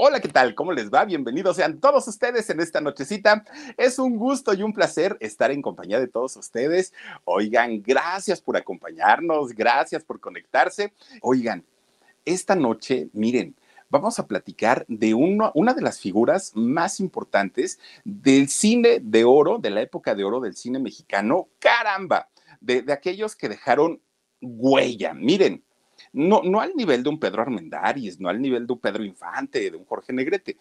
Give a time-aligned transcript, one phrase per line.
[0.00, 0.54] Hola, ¿qué tal?
[0.54, 1.04] ¿Cómo les va?
[1.04, 3.42] Bienvenidos sean todos ustedes en esta nochecita.
[3.76, 6.94] Es un gusto y un placer estar en compañía de todos ustedes.
[7.24, 10.92] Oigan, gracias por acompañarnos, gracias por conectarse.
[11.20, 11.64] Oigan,
[12.24, 13.56] esta noche, miren,
[13.90, 19.70] vamos a platicar de una de las figuras más importantes del cine de oro, de
[19.70, 21.48] la época de oro del cine mexicano.
[21.58, 22.28] Caramba,
[22.60, 24.00] de, de aquellos que dejaron
[24.40, 25.12] huella.
[25.12, 25.64] Miren,
[26.18, 29.70] no, no al nivel de un Pedro Armendáriz, no al nivel de un Pedro Infante,
[29.70, 30.56] de un Jorge Negrete,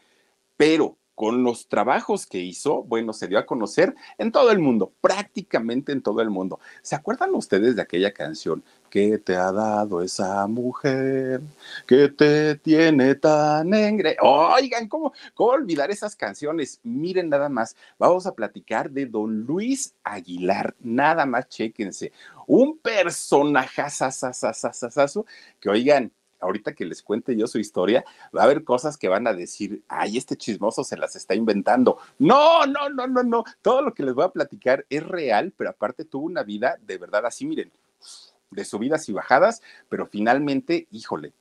[0.56, 4.94] pero con los trabajos que hizo, bueno, se dio a conocer en todo el mundo,
[5.02, 6.60] prácticamente en todo el mundo.
[6.84, 8.64] ¿Se acuerdan ustedes de aquella canción?
[8.92, 11.42] ¿Qué te ha dado esa mujer?
[11.88, 14.16] que te tiene tan engre?
[14.22, 16.80] Oigan, ¿cómo, ¿cómo olvidar esas canciones?
[16.84, 22.12] Miren nada más, vamos a platicar de don Luis Aguilar, nada más chéquense.
[22.48, 23.84] Un personaje
[25.60, 29.28] que, oigan, ahorita que les cuente yo su historia, va a haber cosas que van
[29.28, 31.98] a decir, ay, este chismoso se las está inventando.
[32.20, 33.44] No, no, no, no, no.
[33.62, 36.98] Todo lo que les voy a platicar es real, pero aparte tuvo una vida de
[36.98, 37.72] verdad así, miren,
[38.50, 41.34] de subidas y bajadas, pero finalmente, híjole,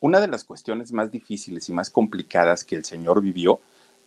[0.00, 3.60] una de las cuestiones más difíciles y más complicadas que el señor vivió,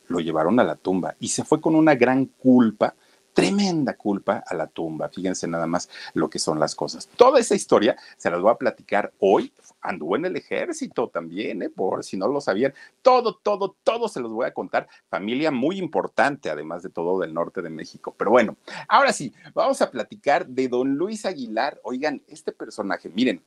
[0.07, 2.93] lo llevaron a la tumba y se fue con una gran culpa
[3.33, 5.09] tremenda culpa a la tumba.
[5.09, 7.07] Fíjense nada más lo que son las cosas.
[7.15, 9.51] Toda esa historia se las voy a platicar hoy.
[9.81, 11.69] Anduvo en el ejército también, ¿eh?
[11.69, 12.73] por si no lo sabían.
[13.01, 14.87] Todo, todo, todo se los voy a contar.
[15.09, 18.13] Familia muy importante, además de todo del norte de México.
[18.15, 21.79] Pero bueno, ahora sí, vamos a platicar de don Luis Aguilar.
[21.83, 23.41] Oigan, este personaje, miren,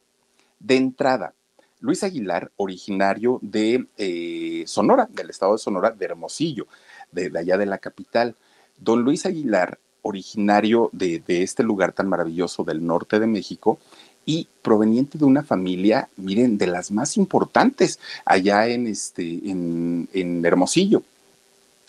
[0.59, 1.35] de entrada,
[1.81, 6.67] Luis Aguilar, originario de eh, Sonora, del estado de Sonora, de Hermosillo,
[7.13, 8.37] de allá de la capital.
[8.79, 13.79] Don Luis Aguilar, originario de, este lugar tan maravilloso del norte de México,
[14.27, 21.03] y proveniente de una familia, miren, de las más importantes allá en, este, en Hermosillo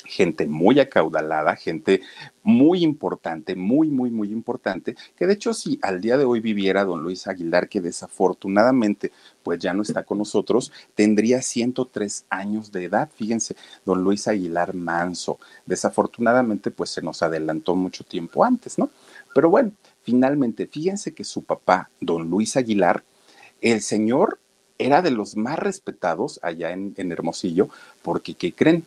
[0.06, 2.02] gente muy acaudalada, gente
[2.44, 6.86] muy importante, muy, muy, muy importante, que de hecho si al día de hoy viviera
[6.86, 9.12] don Luis Aguilar, que desafortunadamente
[9.44, 14.74] pues ya no está con nosotros, tendría 103 años de edad, fíjense, don Luis Aguilar
[14.74, 18.90] Manso, desafortunadamente pues se nos adelantó mucho tiempo antes, ¿no?
[19.34, 19.72] Pero bueno,
[20.04, 23.04] finalmente, fíjense que su papá, don Luis Aguilar,
[23.62, 24.40] el señor
[24.78, 27.70] era de los más respetados allá en, en Hermosillo,
[28.02, 28.86] porque, ¿qué creen?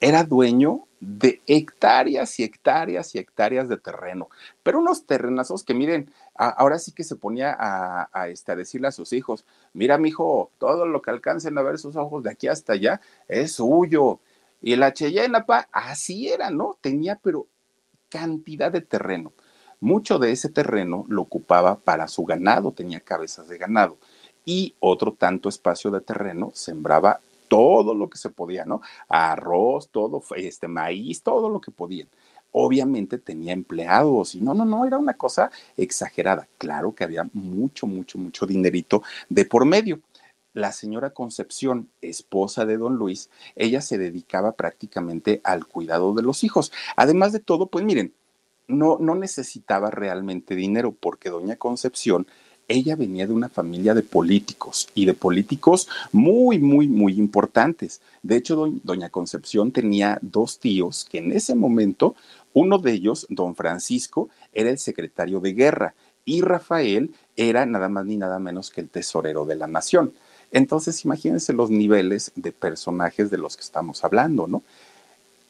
[0.00, 4.28] Era dueño de hectáreas y hectáreas y hectáreas de terreno,
[4.62, 8.92] pero unos terrenazos que miren, ahora sí que se ponía a, este, a decirle a
[8.92, 12.48] sus hijos, mira, mi hijo, todo lo que alcancen a ver sus ojos de aquí
[12.48, 14.20] hasta allá es suyo.
[14.62, 16.78] Y la Cheyenne, así era, ¿no?
[16.80, 17.46] Tenía, pero
[18.08, 19.32] cantidad de terreno.
[19.80, 23.98] Mucho de ese terreno lo ocupaba para su ganado, tenía cabezas de ganado.
[24.46, 27.20] Y otro tanto espacio de terreno sembraba
[27.54, 28.80] todo lo que se podía, ¿no?
[29.08, 32.08] Arroz, todo, este maíz, todo lo que podían.
[32.50, 36.48] Obviamente tenía empleados y no, no, no, era una cosa exagerada.
[36.58, 40.00] Claro que había mucho, mucho, mucho dinerito de por medio.
[40.52, 46.42] La señora Concepción, esposa de don Luis, ella se dedicaba prácticamente al cuidado de los
[46.42, 46.72] hijos.
[46.96, 48.12] Además de todo, pues miren,
[48.66, 52.26] no, no necesitaba realmente dinero porque doña Concepción
[52.68, 58.00] ella venía de una familia de políticos y de políticos muy, muy, muy importantes.
[58.22, 62.14] De hecho, doña Concepción tenía dos tíos que en ese momento,
[62.52, 65.94] uno de ellos, don Francisco, era el secretario de guerra
[66.24, 70.14] y Rafael era nada más ni nada menos que el tesorero de la nación.
[70.50, 74.62] Entonces, imagínense los niveles de personajes de los que estamos hablando, ¿no?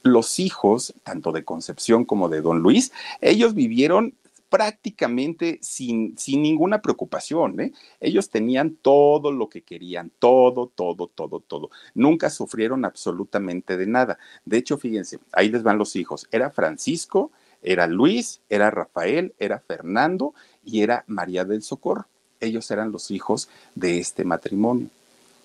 [0.02, 4.14] Los hijos, tanto de Concepción como de don Luis, ellos vivieron
[4.54, 7.58] prácticamente sin, sin ninguna preocupación.
[7.58, 7.72] ¿eh?
[7.98, 11.70] Ellos tenían todo lo que querían, todo, todo, todo, todo.
[11.92, 14.16] Nunca sufrieron absolutamente de nada.
[14.44, 16.28] De hecho, fíjense, ahí les van los hijos.
[16.30, 20.34] Era Francisco, era Luis, era Rafael, era Fernando
[20.64, 22.06] y era María del Socorro.
[22.38, 24.86] Ellos eran los hijos de este matrimonio.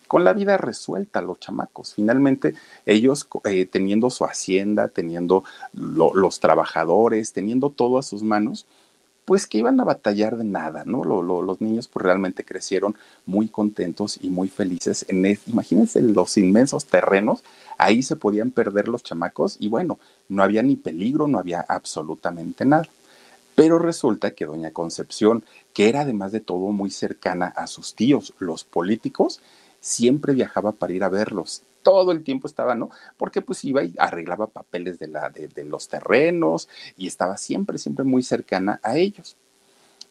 [0.05, 1.95] con la vida resuelta los chamacos.
[1.95, 2.53] Finalmente,
[2.85, 8.67] ellos eh, teniendo su hacienda, teniendo los trabajadores, teniendo todo a sus manos,
[9.29, 11.03] pues que iban a batallar de nada, ¿no?
[11.03, 12.95] los niños pues realmente crecieron
[13.27, 15.05] muy contentos y muy felices.
[15.07, 17.43] En imagínense los inmensos terrenos,
[17.77, 19.99] ahí se podían perder los chamacos y bueno,
[20.29, 22.87] no había ni peligro, no había absolutamente nada.
[23.53, 25.43] Pero resulta que doña Concepción,
[25.75, 29.41] que era además de todo muy cercana a sus tíos, los políticos,
[29.79, 31.61] siempre viajaba para ir a verlos.
[31.83, 32.89] Todo el tiempo estaba, ¿no?
[33.17, 36.67] Porque pues iba y arreglaba papeles de, la, de, de los terrenos
[36.97, 39.37] y estaba siempre, siempre muy cercana a ellos.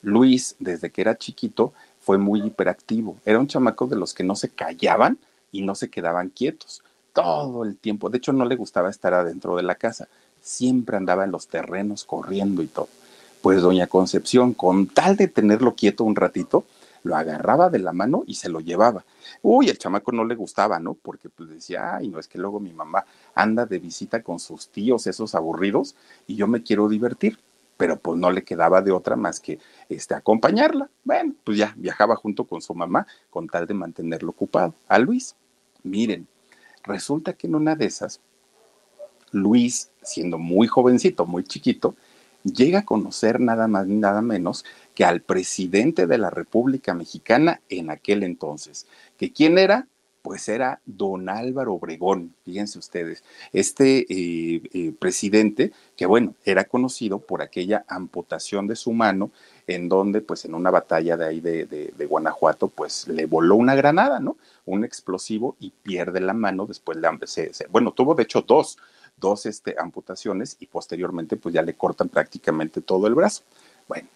[0.03, 3.17] Luis, desde que era chiquito, fue muy hiperactivo.
[3.25, 5.19] Era un chamaco de los que no se callaban
[5.53, 6.83] y no se quedaban quietos
[7.13, 8.11] todo el tiempo.
[8.11, 10.09] De hecho, no le gustaba estar adentro de la casa.
[10.41, 12.89] Siempre andaba en los terrenos corriendo y todo.
[13.43, 16.65] Pues doña Concepción, con tal de tenerlo quieto un ratito,
[17.09, 19.05] lo agarraba de la mano y se lo llevaba.
[19.41, 20.93] Uy, el chamaco no le gustaba, ¿no?
[20.93, 24.69] Porque pues decía, ay, no es que luego mi mamá anda de visita con sus
[24.69, 25.97] tíos, esos aburridos,
[26.27, 27.39] y yo me quiero divertir.
[27.79, 29.59] Pero pues no le quedaba de otra más que
[29.89, 30.91] este, acompañarla.
[31.05, 34.75] Bueno, pues ya viajaba junto con su mamá con tal de mantenerlo ocupado.
[34.89, 35.37] A Luis,
[35.85, 36.27] miren,
[36.83, 38.21] resulta que en una de esas,
[39.31, 41.95] Luis, siendo muy jovencito, muy chiquito,
[42.53, 44.65] llega a conocer nada más ni nada menos
[44.95, 48.87] que al presidente de la República Mexicana en aquel entonces.
[49.17, 49.87] ¿Que quién era?
[50.23, 53.23] Pues era don Álvaro Obregón, fíjense ustedes,
[53.53, 59.31] este eh, eh, presidente que bueno, era conocido por aquella amputación de su mano
[59.69, 63.75] en donde pues en una batalla de ahí de, de, Guanajuato pues le voló una
[63.75, 64.37] granada, ¿no?
[64.67, 68.79] Un explosivo y pierde la mano, después le, se, bueno, tuvo de hecho dos,
[69.21, 73.43] dos este, amputaciones y posteriormente pues ya le cortan prácticamente todo el brazo.
[73.87, 74.09] Bueno,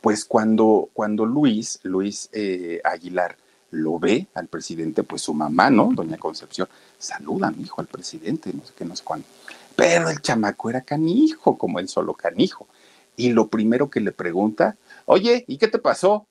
[0.00, 3.36] pues cuando, cuando Luis, Luis eh, Aguilar,
[3.70, 5.90] lo ve al presidente, pues su mamá, ¿no?
[5.94, 6.68] Doña Concepción,
[6.98, 9.26] saluda a mi hijo al presidente, no sé qué, no sé cuándo.
[9.74, 12.68] Pero el chamaco era canijo, como él solo canijo.
[13.16, 14.76] Y lo primero que le pregunta,
[15.06, 16.26] oye, ¿y qué te pasó?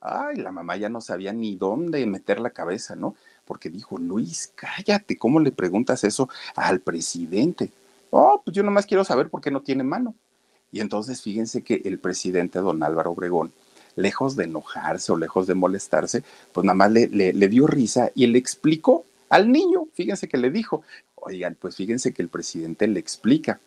[0.00, 3.14] Ay, la mamá ya no sabía ni dónde meter la cabeza, ¿no?
[3.48, 7.70] Porque dijo, Luis, cállate, ¿cómo le preguntas eso al presidente?
[8.10, 10.14] Oh, pues yo nomás quiero saber por qué no tiene mano.
[10.70, 13.50] Y entonces fíjense que el presidente, don Álvaro Obregón,
[13.96, 16.22] lejos de enojarse o lejos de molestarse,
[16.52, 20.50] pues nada más le, le, dio risa y le explicó al niño, fíjense que le
[20.50, 20.82] dijo,
[21.14, 23.60] oigan, pues fíjense que el presidente le explica,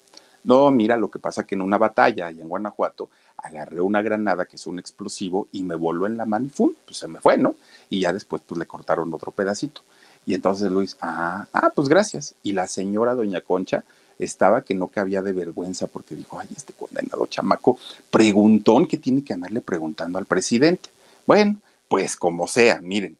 [0.43, 3.09] no, mira, lo que pasa que en una batalla allá en Guanajuato
[3.43, 6.97] agarré una granada que es un explosivo y me voló en la mano y pues
[6.97, 7.55] se me fue, ¿no?
[7.89, 9.81] Y ya después pues le cortaron otro pedacito.
[10.25, 12.35] Y entonces Luis, ah, ah, pues gracias.
[12.43, 13.83] Y la señora doña Concha
[14.19, 17.79] estaba que no cabía de vergüenza porque dijo, ay, este condenado chamaco,
[18.09, 20.89] preguntón que tiene que andarle preguntando al presidente.
[21.25, 23.17] Bueno, pues como sea, miren,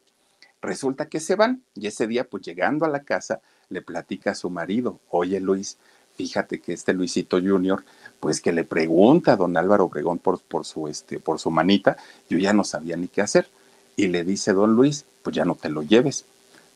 [0.60, 4.34] resulta que se van y ese día, pues llegando a la casa, le platica a
[4.34, 5.78] su marido, oye Luis,
[6.16, 7.84] fíjate que este Luisito Junior,
[8.20, 11.96] pues que le pregunta a don Álvaro Obregón por, por, su, este, por su manita,
[12.28, 13.48] yo ya no sabía ni qué hacer.
[13.96, 16.24] Y le dice don Luis, pues ya no te lo lleves.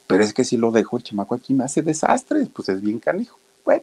[0.06, 2.98] Pero es que si lo dejo, el chamaco aquí me hace desastres, pues es bien
[2.98, 3.38] canijo.
[3.64, 3.82] Bueno,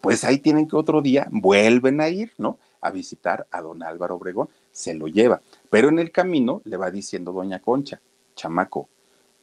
[0.00, 2.58] pues ahí tienen que otro día vuelven a ir, ¿no?
[2.80, 5.40] A visitar a don Álvaro Obregón, se lo lleva.
[5.68, 8.00] Pero en el camino le va diciendo doña Concha,
[8.34, 8.88] chamaco,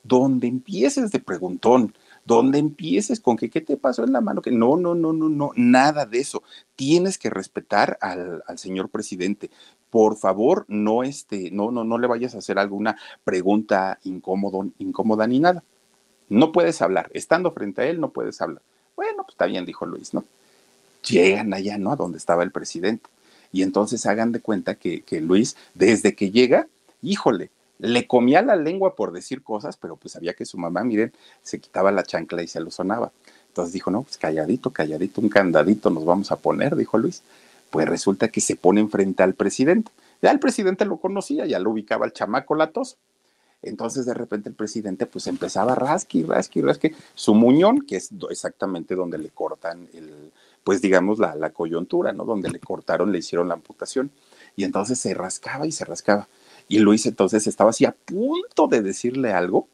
[0.03, 1.93] donde empieces de preguntón,
[2.27, 5.29] donde empieces con que qué te pasó en la mano, que no, no, no, no,
[5.29, 6.43] no, nada de eso.
[6.75, 9.49] Tienes que respetar al, al señor presidente.
[9.89, 15.39] Por favor, no, este, no, no, no le vayas a hacer alguna pregunta incómoda ni
[15.39, 15.63] nada.
[16.27, 17.09] No puedes hablar.
[17.13, 18.61] Estando frente a él, no puedes hablar.
[18.97, 20.25] Bueno, pues está bien, dijo Luis, ¿no?
[21.07, 21.93] Llegan allá, ¿no?
[21.93, 23.09] A donde estaba el presidente.
[23.53, 26.67] Y entonces hagan de cuenta que, que Luis, desde que llega,
[27.01, 31.13] híjole, le comía la lengua por decir cosas, pero pues sabía que su mamá, miren,
[31.43, 33.11] se quitaba la chancla y se lo sonaba.
[33.49, 37.23] Entonces dijo, no, pues calladito, calladito, un candadito nos vamos a poner, dijo Luis.
[37.69, 39.91] Pues resulta que se pone enfrente al presidente.
[40.21, 42.97] Ya el presidente lo conocía, ya lo ubicaba el chamaco latoso.
[43.61, 48.11] Entonces de repente el presidente pues empezaba a rasqui, rasqui, rasqui su muñón, que es
[48.29, 50.31] exactamente donde le cortan el,
[50.63, 52.23] pues digamos la, la coyuntura, ¿no?
[52.23, 54.11] Donde le cortaron, le hicieron la amputación.
[54.55, 56.27] Y entonces se rascaba y se rascaba.
[56.67, 59.67] Y Luis entonces estaba así a punto de decirle algo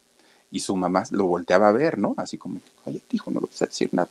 [0.52, 2.14] y su mamá lo volteaba a ver, ¿no?
[2.18, 4.10] Así como, oye, hijo, no le vas a decir nada.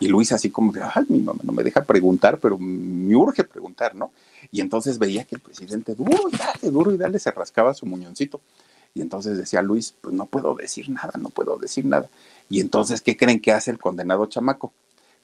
[0.00, 3.94] Y Luis así como, ay, mi mamá no me deja preguntar, pero me urge preguntar,
[3.94, 4.10] ¿no?
[4.50, 7.86] Y entonces veía que el presidente, duro y dale, duro y dale, se rascaba su
[7.86, 8.40] muñoncito.
[8.94, 12.08] Y entonces decía Luis, pues no puedo decir nada, no puedo decir nada.
[12.48, 14.72] Y entonces, ¿qué creen que hace el condenado chamaco?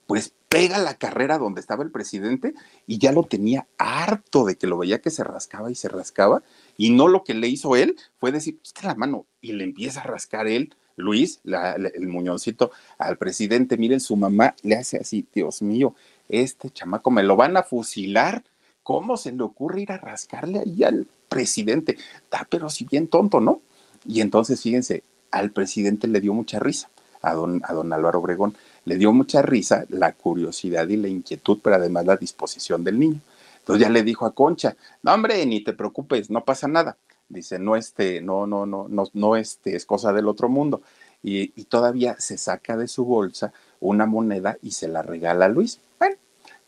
[0.08, 2.54] Pues pega la carrera donde estaba el presidente
[2.88, 6.42] y ya lo tenía harto de que lo veía que se rascaba y se rascaba
[6.76, 10.00] y no lo que le hizo él fue decir, quita la mano y le empieza
[10.00, 15.62] a rascar él Luis, el muñoncito, al presidente, miren, su mamá le hace así, Dios
[15.62, 15.94] mío,
[16.28, 18.42] este chamaco me lo van a fusilar.
[18.82, 21.96] ¿Cómo se le ocurre ir a rascarle ahí al presidente?
[22.22, 23.60] Está pero si bien tonto, ¿no?
[24.06, 26.90] Y entonces, fíjense, al presidente le dio mucha risa,
[27.22, 28.56] a don, a don Álvaro Obregón,
[28.88, 33.20] le dio mucha risa la curiosidad y la inquietud, pero además la disposición del niño.
[33.58, 36.96] Entonces ya le dijo a Concha, no hombre, ni te preocupes, no pasa nada.
[37.28, 40.80] Dice, no, este, no, no, no, no, no, este, es cosa del otro mundo.
[41.22, 45.48] Y, y todavía se saca de su bolsa una moneda y se la regala a
[45.50, 45.80] Luis.
[45.98, 46.16] Bueno,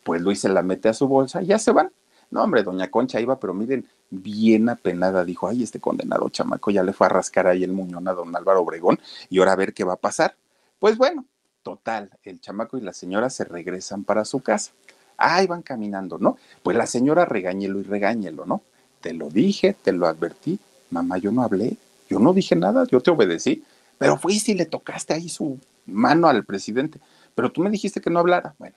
[0.04, 1.90] pues Luis se la mete a su bolsa y ya se van.
[2.30, 6.82] No, hombre, doña Concha iba, pero miren, bien apenada, dijo, ay, este condenado chamaco ya
[6.82, 9.00] le fue a rascar ahí el muñón a don Álvaro Obregón
[9.30, 10.36] y ahora a ver qué va a pasar.
[10.78, 11.24] Pues bueno,
[11.62, 14.72] total, el chamaco y la señora se regresan para su casa.
[15.16, 16.38] Ahí van caminando, ¿no?
[16.62, 18.62] Pues la señora regáñelo y regáñelo, ¿no?
[19.00, 20.58] Te lo dije, te lo advertí.
[20.90, 21.76] Mamá, yo no hablé,
[22.08, 23.62] yo no dije nada, yo te obedecí,
[23.98, 26.98] pero fuiste y le tocaste ahí su mano al presidente.
[27.34, 28.54] Pero tú me dijiste que no hablara.
[28.58, 28.76] Bueno,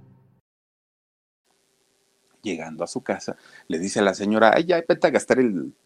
[2.41, 3.35] llegando a su casa,
[3.67, 5.39] le dice a la señora, ay, ya vete a gastar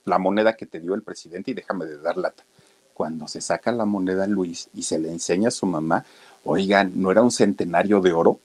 [0.05, 2.43] la moneda que te dio el presidente y déjame de dar lata.
[2.93, 6.05] Cuando se saca la moneda Luis y se le enseña a su mamá,
[6.43, 8.39] oigan, ¿no era un centenario de oro?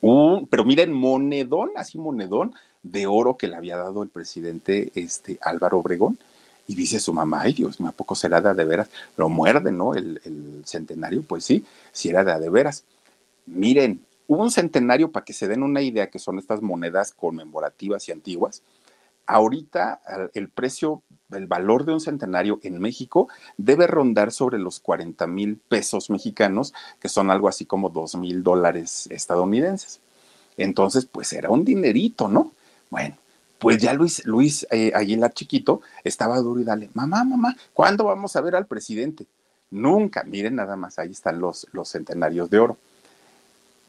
[0.00, 5.38] Un, pero miren, monedón, así monedón de oro que le había dado el presidente este,
[5.42, 6.18] Álvaro Obregón.
[6.66, 8.88] Y dice su mamá, ay Dios ¿a poco será de, de veras?
[9.16, 9.94] Lo muerde, ¿no?
[9.94, 12.84] El, el centenario, pues sí, si era de, de veras.
[13.46, 14.00] Miren,
[14.36, 18.62] un centenario, para que se den una idea, que son estas monedas conmemorativas y antiguas,
[19.26, 20.00] ahorita
[20.34, 25.56] el precio, el valor de un centenario en México debe rondar sobre los 40 mil
[25.56, 30.00] pesos mexicanos, que son algo así como 2 mil dólares estadounidenses.
[30.56, 32.52] Entonces, pues era un dinerito, ¿no?
[32.88, 33.16] Bueno,
[33.58, 38.36] pues ya Luis, Luis eh, Aguilar chiquito estaba duro y dale, mamá, mamá, ¿cuándo vamos
[38.36, 39.26] a ver al presidente?
[39.70, 42.78] Nunca, miren nada más, ahí están los, los centenarios de oro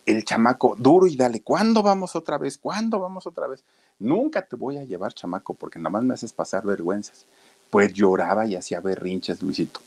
[0.05, 2.57] el chamaco duro y dale, ¿cuándo vamos otra vez?
[2.57, 3.63] ¿Cuándo vamos otra vez?
[3.99, 7.25] Nunca te voy a llevar, chamaco, porque nada más me haces pasar vergüenzas.
[7.69, 9.79] Pues lloraba y hacía berrinches, Luisito.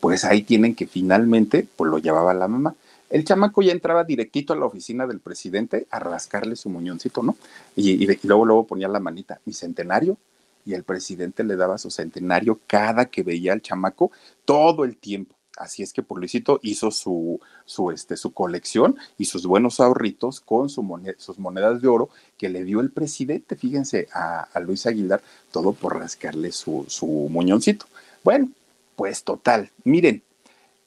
[0.00, 2.74] Pues ahí tienen que finalmente, pues lo llevaba la mamá.
[3.08, 7.36] El chamaco ya entraba directito a la oficina del presidente a rascarle su muñoncito, ¿no?
[7.76, 10.16] Y, y luego, luego ponía la manita, mi centenario,
[10.64, 14.12] y el presidente le daba su centenario cada que veía al chamaco
[14.44, 15.34] todo el tiempo.
[15.56, 20.40] Así es que por Luisito hizo su, su, este, su colección y sus buenos ahorritos
[20.40, 20.82] con su
[21.18, 25.98] sus monedas de oro que le dio el presidente, fíjense, a, Luis Aguilar, todo por
[25.98, 27.86] rascarle su, su muñoncito.
[28.24, 28.48] Bueno,
[28.96, 30.22] pues total, miren,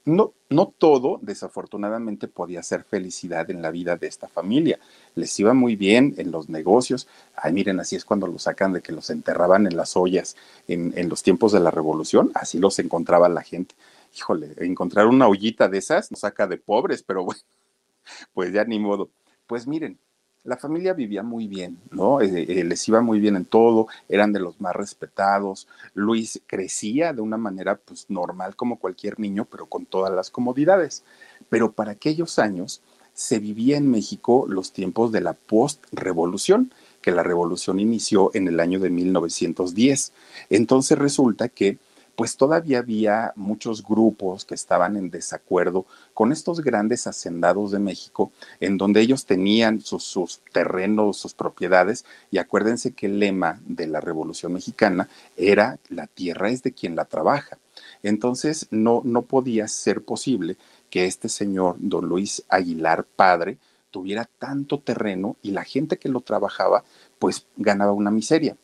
[0.03, 4.79] no, no todo, desafortunadamente, podía ser felicidad en la vida de esta familia.
[5.15, 7.07] Les iba muy bien en los negocios.
[7.35, 10.35] Ay, miren, así es cuando los sacan de que los enterraban en las ollas
[10.67, 12.31] en, en los tiempos de la revolución.
[12.35, 13.73] Así los encontraba la gente
[14.15, 17.41] híjole, encontrar una ollita de esas nos saca de pobres, pero bueno,
[18.33, 19.09] pues ya ni modo.
[19.47, 19.99] Pues miren,
[20.43, 22.21] la familia vivía muy bien, ¿no?
[22.21, 25.67] Eh, eh, les iba muy bien en todo, eran de los más respetados.
[25.93, 31.03] Luis crecía de una manera pues normal como cualquier niño, pero con todas las comodidades.
[31.49, 32.81] Pero para aquellos años
[33.13, 38.59] se vivía en México los tiempos de la post-revolución, que la revolución inició en el
[38.59, 40.11] año de 1910.
[40.49, 41.79] Entonces resulta que
[42.15, 48.31] pues todavía había muchos grupos que estaban en desacuerdo con estos grandes hacendados de México,
[48.59, 53.99] en donde ellos tenían sus, terrenos, sus propiedades, y acuérdense que el lema de la
[53.99, 57.57] Revolución Mexicana era la tierra es de quien la trabaja.
[58.03, 60.57] Entonces no, no podía ser posible
[60.89, 63.57] que este señor, don Luis Aguilar, padre,
[63.91, 66.83] tuviera tanto terreno y la gente que lo trabajaba,
[67.19, 68.57] pues ganaba una miseria.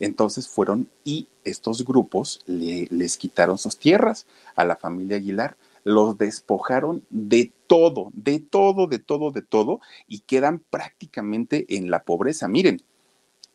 [0.00, 6.18] Entonces fueron y estos grupos le, les quitaron sus tierras a la familia Aguilar, los
[6.18, 12.48] despojaron de todo, de todo, de todo, de todo, y quedan prácticamente en la pobreza.
[12.48, 12.82] Miren,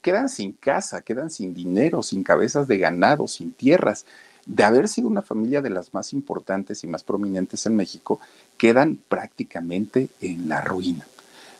[0.02, 4.06] quedan sin casa, quedan sin dinero, sin cabezas de ganado, sin tierras.
[4.46, 8.20] De haber sido una familia de las más importantes y más prominentes en México,
[8.58, 11.08] quedan prácticamente en la ruina.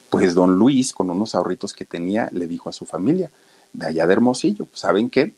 [0.10, 3.32] Pues don Luis, con unos ahorritos que tenía, le dijo a su familia,
[3.74, 4.68] de allá de Hermosillo.
[4.74, 5.34] ¿Saben qué?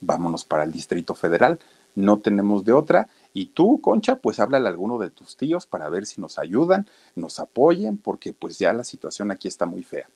[0.00, 1.58] Vámonos para el Distrito Federal.
[1.94, 5.88] No tenemos de otra Y tú, Concha, pues háblale a alguno de tus tíos para
[5.88, 6.86] ver si nos ayudan,
[7.16, 10.08] nos apoyen, porque pues ya la situación aquí está muy fea.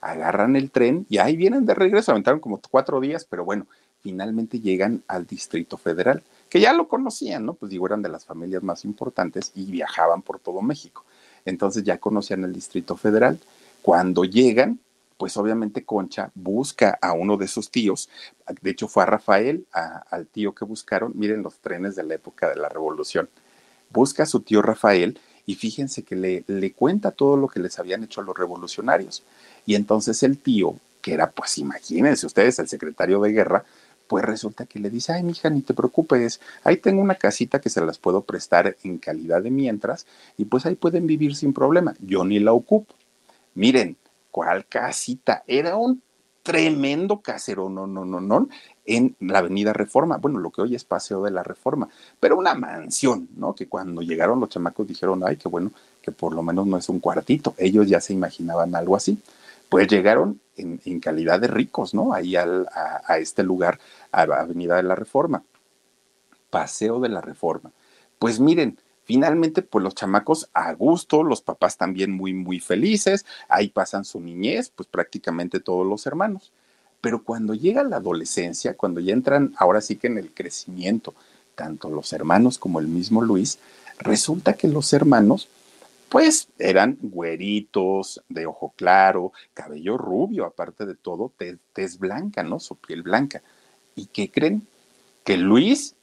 [0.00, 3.66] Agarran el tren y ahí vienen de regreso, aventaron como cuatro días, pero bueno,
[4.02, 7.54] finalmente llegan al Distrito Federal, que ya lo conocían, ¿no?
[7.54, 11.04] Pues digo, eran de las familias más importantes y viajaban por todo México.
[11.44, 13.38] Entonces ya conocían el Distrito Federal.
[13.82, 14.80] Cuando llegan,
[15.18, 18.08] pues obviamente Concha busca a uno de sus tíos,
[18.62, 22.48] de hecho fue a Rafael, al tío que buscaron, miren los trenes de la época
[22.48, 23.28] de la revolución,
[23.90, 27.78] busca a su tío Rafael y fíjense que le, le cuenta todo lo que les
[27.78, 29.24] habían hecho a los revolucionarios.
[29.66, 33.64] Y entonces el tío, que era pues imagínense ustedes, el secretario de guerra,
[34.06, 37.70] pues resulta que le dice, ay, mija, ni te preocupes, ahí tengo una casita que
[37.70, 40.06] se las puedo prestar en calidad de mientras
[40.36, 41.94] y pues ahí pueden vivir sin problema.
[42.00, 42.94] Yo ni la ocupo.
[43.54, 43.96] Miren,
[44.38, 45.42] ¿Cuál casita?
[45.48, 46.00] Era un
[46.44, 48.48] tremendo casero, no, no, no, no,
[48.84, 51.88] en la Avenida Reforma, bueno, lo que hoy es Paseo de la Reforma,
[52.20, 53.52] pero una mansión, ¿no?
[53.52, 56.88] Que cuando llegaron los chamacos dijeron, ay, qué bueno, que por lo menos no es
[56.88, 59.20] un cuartito, ellos ya se imaginaban algo así.
[59.68, 62.12] Pues llegaron en, calidad de ricos, ¿no?
[62.12, 63.80] Ahí al, a, a este lugar,
[64.12, 65.42] a la Avenida de la Reforma,
[66.48, 67.72] Paseo de la Reforma.
[68.20, 68.78] Pues miren,
[69.08, 74.20] Finalmente, pues los chamacos a gusto, los papás también muy, muy felices, ahí pasan su
[74.20, 76.52] niñez, pues prácticamente todos los hermanos.
[77.00, 81.14] Pero cuando llega la adolescencia, cuando ya entran ahora sí que en el crecimiento,
[81.54, 83.58] tanto los hermanos como el mismo Luis,
[83.98, 85.48] resulta que los hermanos,
[86.10, 92.60] pues eran güeritos, de ojo claro, cabello rubio, aparte de todo, tez, tez blanca, ¿no?
[92.60, 93.42] Su piel blanca.
[93.96, 94.66] ¿Y qué creen?
[95.24, 95.94] Que Luis,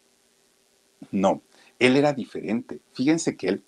[1.12, 1.44] no,
[1.80, 2.80] él era diferente.
[2.94, 3.64] Fíjense que él,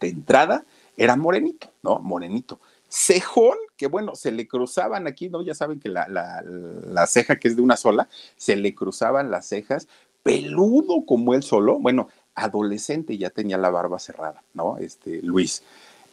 [0.00, 0.64] de entrada,
[0.96, 1.98] era morenito, ¿no?
[2.00, 2.60] Morenito.
[2.88, 5.42] Cejón, que bueno, se le cruzaban aquí, ¿no?
[5.42, 9.46] Ya saben que la, la, ceja que es de una sola, se le cruzaban las
[9.46, 9.88] cejas,
[10.22, 14.78] peludo como él solo, bueno, adolescente ya tenía la barba cerrada, ¿no?
[14.78, 15.62] Este, Luis.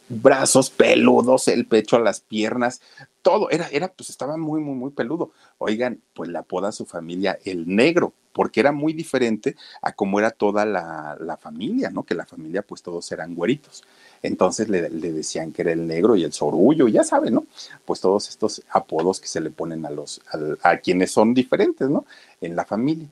[0.08, 2.82] Brazos peludos, el pecho, las piernas,
[3.22, 5.32] todo, era, era, pues estaba muy, muy, muy peludo.
[5.58, 10.30] Oigan, pues la apoda su familia el negro, porque era muy diferente a cómo era
[10.30, 12.04] toda la, familia, ¿no?
[12.04, 13.84] Que la familia, pues todos eran güeritos.
[14.22, 17.46] Entonces le, decían que era el negro y el sorullo, ya saben, ¿no?
[17.86, 20.22] Pues todos estos apodos que se le ponen a los,
[20.62, 22.06] a, quienes son diferentes, ¿no?
[22.42, 23.08] En la familia.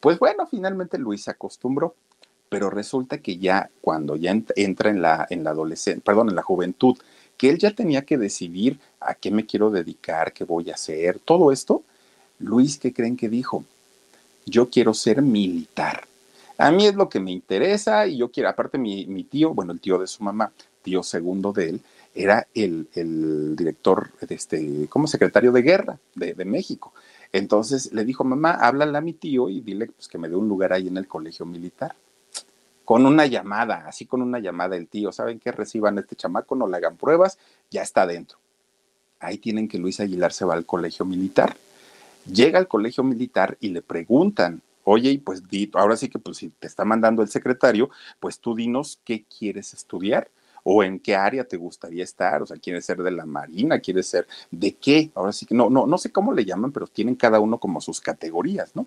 [0.00, 1.94] Pues bueno, finalmente Luis se acostumbró,
[2.54, 6.42] pero resulta que ya cuando ya entra en la, en la adolescencia, perdón, en la
[6.42, 6.96] juventud,
[7.36, 11.18] que él ya tenía que decidir a qué me quiero dedicar, qué voy a hacer,
[11.18, 11.82] todo esto,
[12.38, 13.64] Luis, ¿qué creen que dijo?
[14.46, 16.06] yo quiero ser militar.
[16.58, 19.80] A mí es lo que me interesa y yo quiero, aparte mi, tío, bueno, el
[19.80, 21.80] tío de su mamá, tío segundo de él,
[22.14, 22.86] era el,
[23.56, 26.92] director, de este, como secretario de guerra de, México.
[27.32, 30.48] Entonces le dijo, mamá, háblale a mi tío y dile pues, que me dé un
[30.48, 31.96] lugar ahí en el colegio militar.
[32.84, 35.52] Con una llamada, así con una llamada el tío, ¿saben qué?
[35.52, 37.38] Reciban a este chamaco, no le hagan pruebas,
[37.70, 38.38] ya está adentro.
[39.20, 41.56] Ahí tienen que Luis Aguilar se va al colegio militar
[42.30, 45.42] llega al colegio militar y le preguntan, oye, pues
[45.74, 49.74] ahora sí que pues si te está mandando el secretario, pues tú dinos qué quieres
[49.74, 50.28] estudiar
[50.62, 54.06] o en qué área te gustaría estar, o sea, quieres ser de la marina, quieres
[54.06, 57.16] ser de qué, ahora sí que no, no, no sé cómo le llaman, pero tienen
[57.16, 58.86] cada uno como sus categorías, ¿no?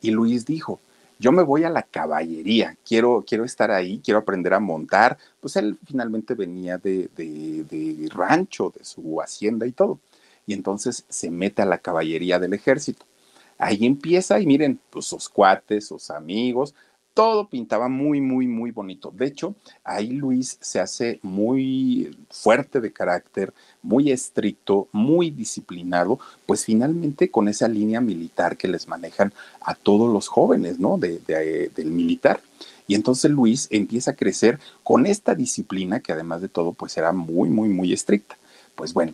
[0.00, 0.80] Y Luis dijo,
[1.20, 5.56] yo me voy a la caballería, quiero, quiero estar ahí, quiero aprender a montar, pues
[5.56, 10.00] él finalmente venía de, de, de rancho, de su hacienda y todo
[10.46, 13.06] y entonces se mete a la caballería del ejército.
[13.58, 16.74] Ahí empieza y miren, pues sus cuates, sus amigos,
[17.14, 19.12] todo pintaba muy, muy, muy bonito.
[19.14, 26.64] De hecho, ahí Luis se hace muy fuerte de carácter, muy estricto, muy disciplinado, pues
[26.64, 30.98] finalmente con esa línea militar que les manejan a todos los jóvenes, ¿no?
[30.98, 31.18] De,
[31.74, 32.40] del militar.
[32.86, 37.12] Y entonces Luis empieza a crecer con esta disciplina que además de todo, pues era
[37.12, 38.36] muy, muy, muy estricta.
[38.74, 39.12] Pues bueno,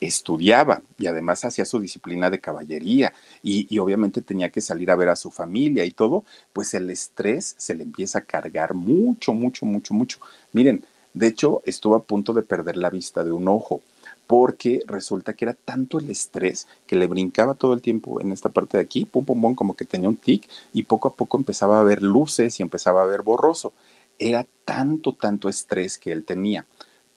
[0.00, 5.10] estudiaba y además hacía su disciplina de caballería y, obviamente tenía que salir a ver
[5.10, 9.66] a su familia y todo, pues el estrés se le empieza a cargar mucho, mucho,
[9.66, 10.18] mucho, mucho.
[10.52, 13.82] Miren, de hecho estuvo a punto de perder la vista de un ojo
[14.26, 18.48] porque resulta que era tanto el estrés que le brincaba todo el tiempo en esta
[18.48, 21.36] parte de aquí, pum, pum, pum, como que tenía un tic y poco a poco
[21.36, 23.72] empezaba a ver luces y empezaba a ver borroso.
[24.20, 26.64] Era tanto, tanto estrés que él tenía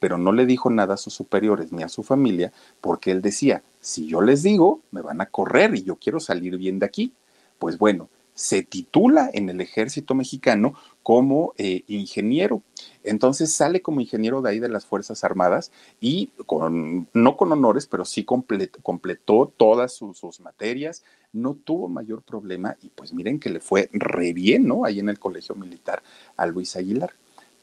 [0.03, 3.63] pero no le dijo nada a sus superiores ni a su familia porque él decía,
[3.79, 7.13] si yo les digo, me van a correr y yo quiero salir bien de aquí.
[7.57, 12.61] Pues bueno, se titula en el ejército mexicano como eh, ingeniero.
[13.05, 17.87] Entonces sale como ingeniero de ahí de las Fuerzas Armadas y con, no con honores,
[17.87, 23.49] pero sí completó todas sus, sus, materias, no tuvo mayor problema y pues miren que
[23.49, 24.83] le fue re bien, ¿no?
[24.83, 26.03] Ahí en el colegio militar
[26.35, 27.13] a Luis Aguilar.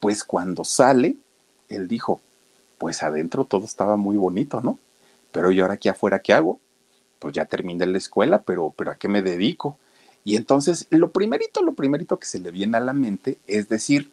[0.01, 1.17] Pues cuando sale,
[1.69, 2.23] él dijo,
[2.81, 4.79] pues adentro todo estaba muy bonito, ¿no?
[5.33, 6.59] Pero yo ahora aquí afuera, ¿qué hago?
[7.19, 9.77] Pues ya terminé la escuela, pero, pero ¿a qué me dedico?
[10.25, 14.11] Y entonces, lo primerito, lo primerito que se le viene a la mente es decir,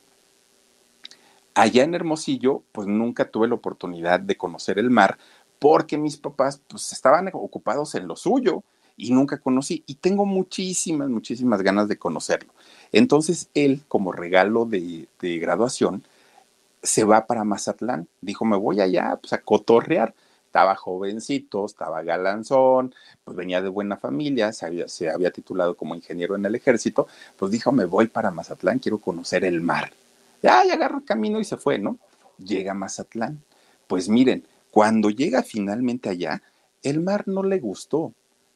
[1.53, 5.17] allá en Hermosillo, pues nunca tuve la oportunidad de conocer el mar
[5.59, 8.63] porque mis papás pues estaban ocupados en lo suyo
[8.97, 12.51] y nunca conocí y tengo muchísimas, muchísimas ganas de conocerlo.
[12.91, 16.03] Entonces él, como regalo de, de graduación,
[16.81, 18.07] se va para Mazatlán.
[18.21, 20.13] Dijo, me voy allá pues, a cotorrear
[20.57, 25.93] estaba jovencito, estaba galanzón, pues venía de buena familia, se había, se había titulado como
[25.93, 29.91] ingeniero en el ejército, pues dijo, me voy para Mazatlán, quiero conocer el mar.
[30.41, 31.99] Ya, ya agarró el camino y se fue, ¿no?
[32.39, 33.43] Llega a Mazatlán.
[33.85, 36.41] Pues miren, cuando llega finalmente allá,
[36.81, 38.13] el mar no le gustó,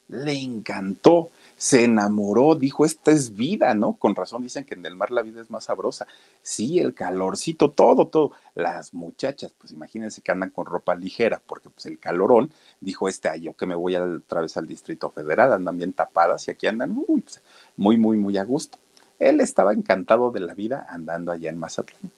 [0.08, 1.30] le encantó
[1.62, 3.92] se enamoró, dijo, esta es vida, ¿no?
[3.92, 6.08] Con razón dicen que en el mar la vida es más sabrosa.
[6.42, 8.32] Sí, el calorcito, todo, todo.
[8.56, 13.28] Las muchachas, pues imagínense que andan con ropa ligera, porque pues el calorón, dijo este
[13.28, 16.66] año que me voy a otra vez al Distrito Federal, andan bien tapadas y aquí
[16.66, 17.40] andan pues,
[17.76, 18.78] muy, muy, muy a gusto.
[19.20, 22.10] Él estaba encantado de la vida andando allá en Mazatlán.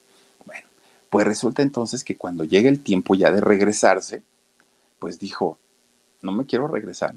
[0.43, 0.67] Bueno,
[1.11, 4.23] pues resulta entonces que cuando llega el tiempo ya de regresarse,
[4.97, 5.59] pues dijo,
[6.23, 7.13] no me quiero regresar,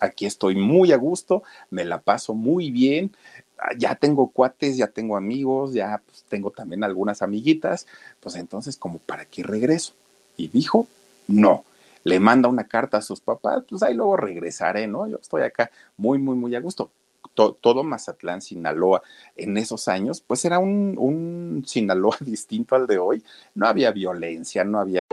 [0.00, 3.12] aquí estoy muy a gusto, me la paso muy bien,
[3.58, 7.86] ah, ya tengo cuates, ya tengo amigos, ya pues, tengo también algunas amiguitas,
[8.20, 9.94] pues entonces, como para qué regreso?
[10.36, 10.86] Y dijo,
[11.26, 11.64] no.
[12.04, 15.06] Le manda una carta a sus papás, pues ahí luego regresaré, ¿no?
[15.08, 16.90] Yo estoy acá muy, muy, muy a gusto.
[17.34, 19.02] todo Mazatlán, Sinaloa,
[19.36, 23.22] en esos años, pues era un, un Sinaloa distinto al de hoy.
[23.54, 25.00] No había violencia, no había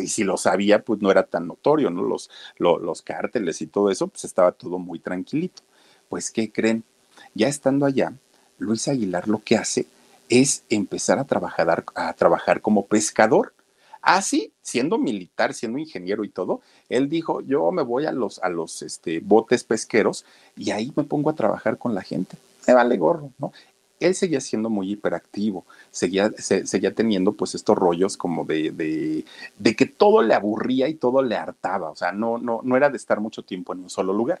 [0.00, 2.02] y si lo sabía, pues no era tan notorio, ¿no?
[2.02, 5.62] Los, los cárteles y todo eso, pues estaba todo muy tranquilito.
[6.08, 6.84] Pues, ¿qué creen?
[7.34, 8.12] Ya estando allá,
[8.58, 9.86] Luis Aguilar lo que hace
[10.28, 13.52] es empezar a trabajar, a trabajar como pescador.
[14.00, 18.50] Así, siendo militar, siendo ingeniero y todo, él dijo, yo me voy a los, a
[18.50, 20.26] los este, botes pesqueros
[20.56, 22.36] y ahí me pongo a trabajar con la gente.
[22.66, 23.52] Me vale gorro, ¿no?
[24.06, 29.24] Él seguía siendo muy hiperactivo, seguía, seguía teniendo pues estos rollos como de,
[29.58, 32.90] de, que todo le aburría y todo le hartaba, o sea, no, no, no era
[32.90, 34.40] de estar mucho tiempo en un solo lugar.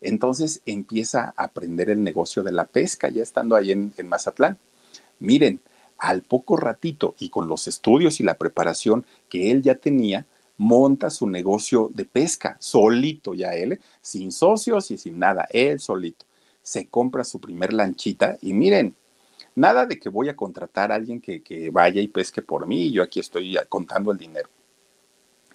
[0.00, 4.58] Entonces empieza a aprender el negocio de la pesca, ya estando ahí en, en Mazatlán.
[5.18, 5.60] Miren,
[5.98, 11.10] al poco ratito y con los estudios y la preparación que él ya tenía, monta
[11.10, 16.26] su negocio de pesca, solito ya él, sin socios y sin nada, él solito
[16.64, 18.96] se compra su primer lanchita y miren,
[19.54, 22.92] nada de que voy a contratar a alguien que, vaya y pesque por mí y
[22.92, 24.48] yo aquí estoy contando el dinero.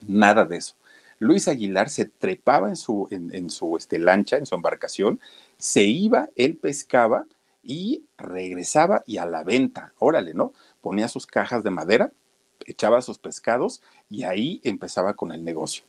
[0.07, 0.75] Nada de eso.
[1.17, 5.19] Luis Aguilar se trepaba en su, en, su este, lancha, en su embarcación,
[5.57, 7.25] se iba, él pescaba
[7.61, 10.53] y regresaba y a la venta, órale, ¿no?
[10.79, 12.13] Ponía sus cajas de madera,
[12.65, 15.88] echaba sus pescados y ahí empezaba con el negocio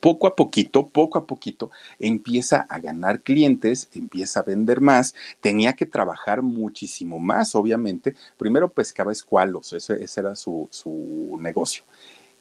[0.00, 5.72] poco a poquito, poco a poquito, empieza a ganar clientes, empieza a vender más, tenía
[5.72, 8.14] que trabajar muchísimo más, obviamente.
[8.36, 11.84] Primero pescaba escualos, ese, era su, su negocio.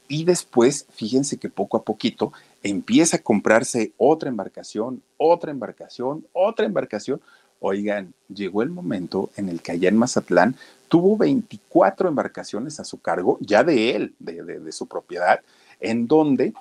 [0.08, 2.32] Y después, fíjense que poco a poquito
[2.64, 7.22] empieza a comprarse otra embarcación, otra embarcación, otra embarcación.
[7.60, 10.56] Oigan, llegó el momento en el que allá en Mazatlán
[10.88, 15.42] tuvo 24 embarcaciones a su cargo, ya de él, de, de su propiedad,
[15.82, 16.54] en donde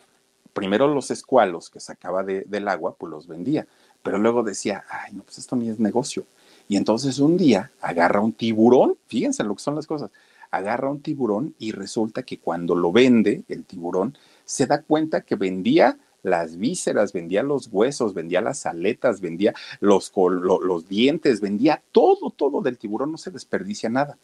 [0.57, 3.67] primero los escualos que sacaba del agua, pues los vendía,
[4.03, 6.25] pero luego decía, ay, no, pues esto ni es negocio.
[6.67, 10.11] Y entonces un día agarra un tiburón, fíjense lo que son las cosas,
[10.51, 14.17] agarra un tiburón y resulta que cuando lo vende, el tiburón,
[14.47, 20.11] se da cuenta que vendía las vísceras, vendía los huesos, vendía las aletas, vendía los,
[20.17, 24.17] los dientes, vendía todo, todo del tiburón, no se desperdicia nada.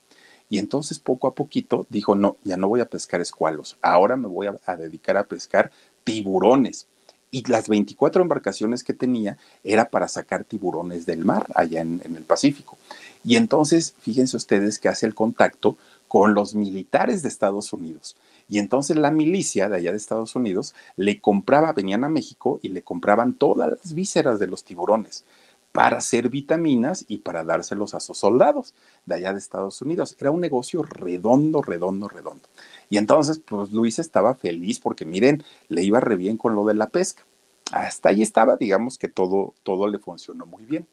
[0.48, 4.28] Y entonces poco a poquito dijo, no, ya no voy a pescar escualos, ahora me
[4.28, 5.70] voy a dedicar a pescar
[6.04, 6.86] tiburones.
[7.34, 12.24] y las 24 embarcaciones que tenía era para sacar tiburones del mar allá en, el
[12.24, 12.76] Pacífico.
[13.24, 18.16] Y entonces, fíjense ustedes que hace el contacto con los militares de Estados Unidos.
[18.50, 22.68] Y entonces la milicia de allá de Estados Unidos le compraba, venían a México y
[22.68, 25.24] le compraban todas las vísceras de los tiburones
[25.72, 28.74] para hacer vitaminas y para dárselos a sus soldados
[29.06, 30.14] de allá de Estados Unidos.
[30.20, 32.46] Era un negocio redondo, redondo, redondo.
[32.90, 36.74] Y entonces, pues Luis estaba feliz porque miren, le iba re bien con lo de
[36.74, 37.24] la pesca.
[37.72, 40.86] Hasta ahí estaba, digamos que todo, todo le funcionó muy bien.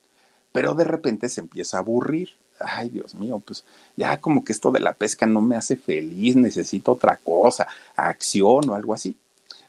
[0.54, 2.30] Pero de repente se empieza a aburrir.
[2.62, 3.66] Ay, Dios mío, pues
[3.98, 8.70] ya como que esto de la pesca no me hace feliz, necesito otra cosa, acción
[8.70, 9.18] o algo así.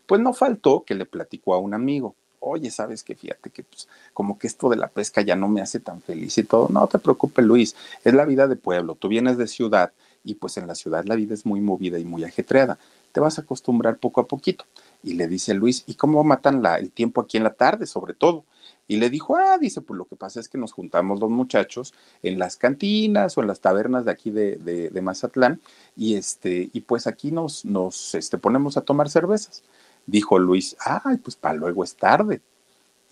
[0.07, 3.89] Pues no faltó que le platicó a un amigo oye, sabes que fíjate que pues
[4.13, 6.69] como que esto de la pesca ya no me hace tan feliz y todo.
[6.71, 9.93] No te preocupes, Luis, es la vida de pueblo, tú vienes de ciudad
[10.25, 12.79] y pues en la ciudad la vida es muy movida y muy ajetreada.
[13.13, 14.65] Te vas a acostumbrar poco a poquito.
[15.03, 18.45] Y le dice Luis, ¿y cómo matan el tiempo aquí en la tarde, sobre todo?
[18.87, 21.95] Y le dijo, ah, dice, pues lo que pasa es que nos juntamos los muchachos
[22.23, 25.61] en las cantinas o en las tabernas de aquí de, de, de Mazatlán
[25.97, 29.63] y, este, y pues aquí nos, nos este, ponemos a tomar cervezas.
[30.11, 32.41] Dijo Luis, ay, pues para luego es tarde.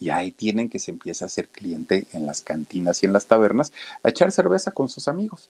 [0.01, 3.27] Y ahí tienen que se empieza a ser cliente en las cantinas y en las
[3.27, 5.49] tabernas a echar cerveza con sus amigos.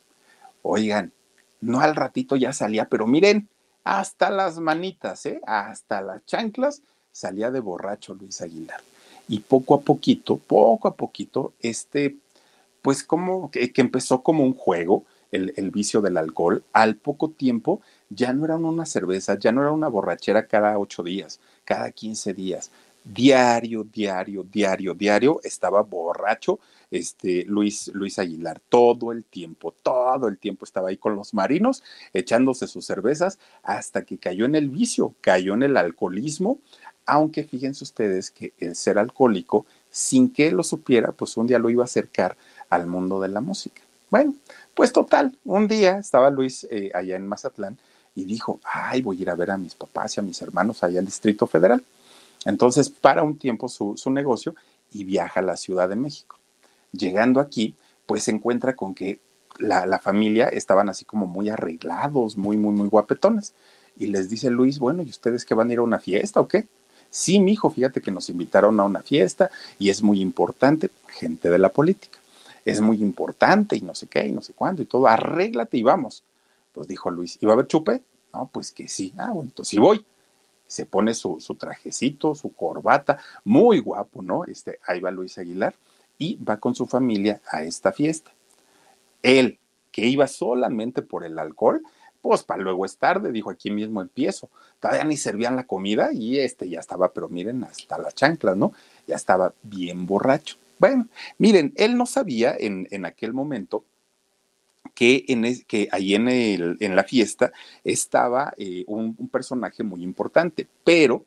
[0.62, 1.12] Oigan,
[1.60, 3.48] no al ratito ya salía, pero miren,
[3.82, 5.40] hasta las manitas, ¿eh?
[5.46, 6.82] hasta las chanclas,
[7.12, 8.80] salía de borracho Luis Aguilar.
[9.26, 12.16] Y poco a poquito, poco a poquito, este,
[12.82, 17.30] pues como que, que empezó como un juego, el, el, vicio del alcohol, al poco
[17.30, 17.80] tiempo
[18.10, 22.34] ya no era una cerveza, ya no era una borrachera cada ocho días, cada quince
[22.34, 22.70] días.
[23.04, 26.58] Diario, diario, diario, diario estaba borracho
[26.90, 31.82] este Luis, Luis Aguilar, todo el tiempo, todo el tiempo estaba ahí con los marinos
[32.12, 36.58] echándose sus cervezas hasta que cayó en el vicio, cayó en el alcoholismo,
[37.06, 41.70] aunque fíjense ustedes que el ser alcohólico, sin que lo supiera, pues un día lo
[41.70, 42.36] iba a acercar
[42.68, 43.82] al mundo de la música.
[44.10, 44.34] Bueno,
[44.74, 47.78] pues total, un día estaba Luis eh, allá en Mazatlán
[48.18, 50.82] y dijo, ay, voy a ir a ver a mis papás y a mis hermanos
[50.82, 51.84] allá al Distrito Federal.
[52.44, 54.56] Entonces para un tiempo su, su negocio
[54.92, 56.36] y viaja a la Ciudad de México.
[56.90, 57.76] Llegando aquí,
[58.06, 59.20] pues se encuentra con que
[59.58, 63.52] la, la, familia estaban así como muy arreglados, muy, muy, muy guapetones.
[63.96, 66.48] Y les dice Luis, bueno, ¿y ustedes que van a ir a una fiesta o
[66.48, 66.66] qué?
[67.10, 71.50] Sí, mi hijo, fíjate que nos invitaron a una fiesta y es muy importante, gente
[71.50, 72.18] de la política,
[72.64, 75.82] es muy importante y no sé qué y no sé cuándo y todo, arréglate y
[75.84, 76.24] vamos.
[76.78, 78.04] Pues dijo Luis, ¿y va a haber chupe?
[78.32, 79.12] No, pues que sí.
[79.18, 80.06] Ah, bueno, entonces sí voy.
[80.68, 84.44] Se pone su, su trajecito, su corbata, muy guapo, ¿no?
[84.44, 85.74] Este, ahí va Luis Aguilar
[86.18, 88.30] y va con su familia a esta fiesta.
[89.24, 89.58] Él,
[89.90, 91.82] que iba solamente por el alcohol,
[92.22, 94.48] pues para luego es tarde, dijo aquí mismo empiezo.
[94.78, 98.72] Todavía ni servían la comida y este ya estaba, pero miren, hasta las chanclas, ¿no?
[99.04, 100.58] Ya estaba bien borracho.
[100.78, 103.82] Bueno, miren, él no sabía en, en aquel momento
[104.98, 107.52] que, en que ahí en, la fiesta
[107.84, 111.24] estaba eh, un, personaje muy importante, pero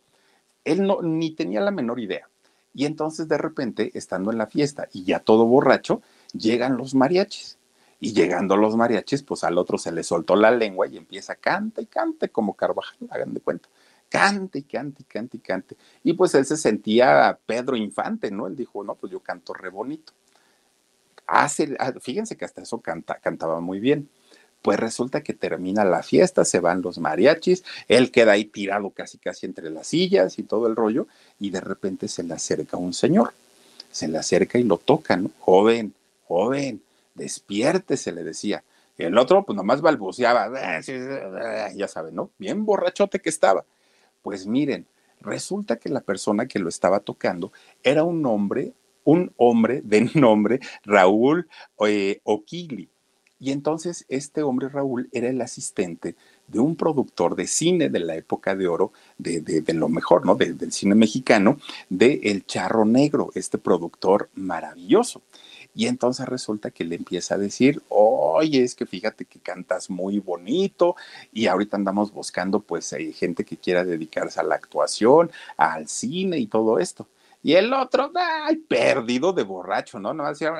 [0.65, 2.27] él ni tenía la menor idea.
[2.73, 6.01] Y entonces de repente, estando en la fiesta y ya todo borracho,
[6.33, 7.57] llegan los mariachis.
[8.01, 11.81] Y llegando los mariachis, pues al otro se le soltó la lengua y empieza canta
[11.81, 13.69] y cante como Carvajal, hagan de cuenta.
[14.09, 15.77] Cante y cante y cante y cante.
[16.03, 18.47] Y pues él se sentía Pedro Infante, ¿no?
[18.47, 20.11] Él dijo, no, pues yo canto re bonito
[21.31, 24.09] hace, ah, fíjense que hasta eso canta, cantaba muy bien.
[24.61, 29.17] Pues resulta que termina la fiesta, se van los mariachis, él queda ahí tirado casi
[29.17, 31.07] casi entre las sillas y todo el rollo,
[31.39, 33.33] y de repente se le acerca un señor,
[33.91, 35.31] se le acerca y lo toca, ¿no?
[35.39, 35.95] Joven,
[36.27, 36.81] joven,
[37.15, 38.63] despiértese, le decía.
[38.97, 40.51] El otro, pues nomás balbuceaba,
[41.75, 42.29] ya saben, ¿no?
[42.37, 43.65] Bien borrachote que estaba.
[44.21, 44.85] Pues miren,
[45.21, 50.59] resulta que la persona que lo estaba tocando era un hombre un hombre de nombre
[50.83, 51.47] Raúl
[51.87, 52.89] eh, Oquili.
[53.39, 56.15] Y entonces este hombre Raúl era el asistente
[56.47, 60.35] de un productor de cine de la época de oro, de, de, lo mejor, ¿no?
[60.35, 61.57] De, del cine mexicano,
[61.89, 65.23] de El Charro Negro, este productor maravilloso.
[65.73, 70.19] Y entonces resulta que le empieza a decir, oye, es que fíjate que cantas muy
[70.19, 70.95] bonito
[71.31, 76.37] y ahorita andamos buscando pues hay gente que quiera dedicarse a la actuación, al cine
[76.37, 77.07] y todo esto.
[77.43, 80.13] Y el otro, ay, perdido de borracho, ¿no?
[80.13, 80.53] No decía,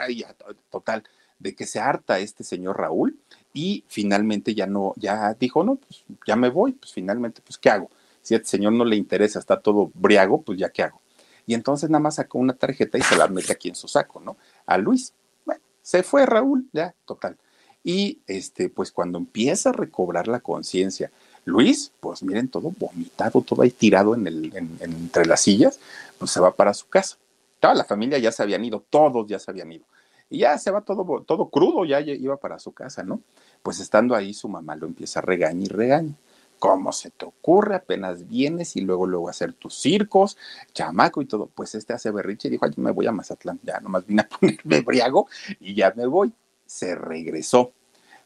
[0.00, 0.24] ay,
[0.68, 1.04] total,
[1.38, 3.18] de que se harta este señor Raúl
[3.52, 7.70] y finalmente ya no, ya dijo, no, pues ya me voy, pues finalmente, pues ¿qué
[7.70, 7.90] hago?
[8.22, 11.00] Si a este señor no le interesa, está todo briago, pues ya qué hago.
[11.46, 14.20] Y entonces nada más sacó una tarjeta y se la mete aquí en su saco,
[14.20, 14.36] ¿no?
[14.66, 15.14] A Luis.
[15.44, 17.38] Bueno, se fue Raúl, ya, total.
[17.82, 21.10] Y este, pues cuando empieza a recobrar la conciencia,
[21.44, 25.80] Luis, pues miren, todo vomitado, todo ahí tirado en el, entre las sillas,
[26.18, 27.16] pues se va para su casa.
[27.58, 29.84] Toda la familia ya se habían ido, todos ya se habían ido.
[30.28, 33.20] Y ya se va todo, todo crudo, ya iba para su casa, ¿no?
[33.62, 36.14] Pues estando ahí, su mamá lo empieza a regañar y regañar.
[36.60, 37.74] ¿Cómo se te ocurre?
[37.74, 40.36] Apenas vienes y luego luego hacer tus circos,
[40.74, 41.46] chamaco y todo.
[41.46, 44.28] Pues este hace berriche y dijo, ay, me voy a Mazatlán, ya nomás vine a
[44.38, 45.26] ponerme briago
[45.58, 46.32] y ya me voy.
[46.66, 47.72] Se regresó.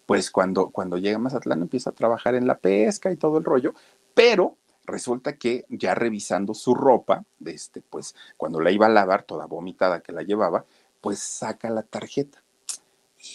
[0.07, 3.45] Pues cuando, cuando llega a Mazatlán empieza a trabajar en la pesca y todo el
[3.45, 3.75] rollo,
[4.15, 9.47] pero resulta que ya revisando su ropa, este, pues cuando la iba a lavar, toda
[9.47, 10.65] vomitada que la llevaba,
[11.01, 12.43] pues saca la tarjeta.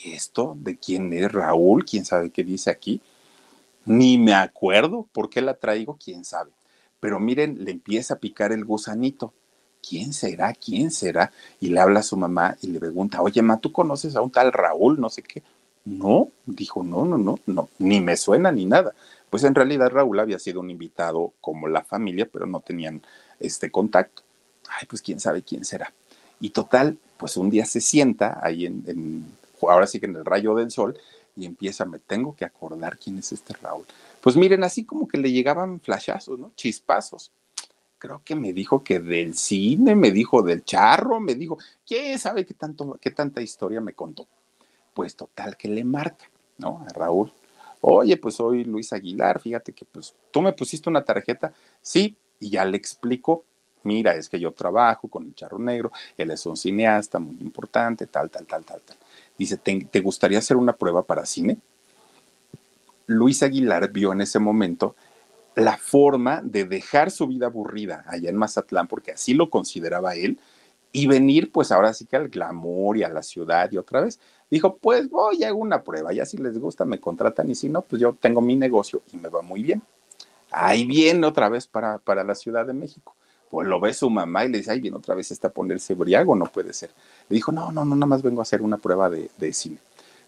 [0.03, 1.85] ¿Y esto de quién es Raúl?
[1.85, 3.01] ¿Quién sabe qué dice aquí?
[3.85, 6.51] Ni me acuerdo por qué la traigo, quién sabe.
[6.99, 9.33] Pero miren, le empieza a picar el gusanito.
[9.87, 10.53] ¿Quién será?
[10.53, 11.31] ¿Quién será?
[11.59, 14.29] Y le habla a su mamá y le pregunta, oye, ma, ¿tú conoces a un
[14.29, 14.99] tal Raúl?
[14.99, 15.41] No sé qué.
[15.85, 18.93] No, dijo, no, no, no, no, ni me suena ni nada.
[19.29, 23.01] Pues en realidad Raúl había sido un invitado como la familia, pero no tenían
[23.39, 24.23] este contacto.
[24.69, 25.93] Ay, pues quién sabe quién será.
[26.39, 29.25] Y total, pues un día se sienta ahí en,
[29.61, 30.97] ahora sí que en el rayo del sol,
[31.35, 33.85] y empieza, me tengo que acordar quién es este Raúl.
[34.21, 36.51] Pues miren, así como que le llegaban flashazos, ¿no?
[36.55, 37.31] Chispazos.
[37.97, 42.45] Creo que me dijo que del cine, me dijo del charro, me dijo, ¿quién sabe
[42.45, 44.27] qué, tanto, qué tanta historia me contó?
[44.99, 46.85] Pues total que le marca, ¿no?
[46.85, 47.31] A Raúl.
[47.79, 52.49] Oye, pues soy Luis Aguilar, fíjate que pues tú me pusiste una tarjeta, sí, y
[52.49, 53.45] ya le explico,
[53.83, 58.07] mira, es que yo trabajo con el Charro Negro, él es un cineasta muy importante,
[58.07, 58.97] tal, tal, tal, tal, tal.
[59.37, 61.57] Dice, ¿te, gustaría hacer una prueba para cine?
[63.05, 64.97] Luis Aguilar vio en ese momento
[65.55, 70.37] la forma de dejar su vida aburrida allá en Mazatlán, porque así lo consideraba él,
[70.91, 74.19] y venir pues ahora sí que al glamour y a la ciudad y otra vez.
[74.49, 77.81] Dijo, pues voy, hago una prueba, ya si les gusta me contratan y si no,
[77.83, 79.81] pues yo tengo mi negocio y me va muy bien.
[80.51, 83.15] Ahí viene otra vez para, para la Ciudad de México
[83.49, 85.95] pues lo ve su mamá y le dice, ay, bien, otra vez está a ponerse
[85.95, 86.91] briago, no puede ser.
[87.27, 89.79] Le dijo, no, no, no, nada más vengo a hacer una prueba de, de cine.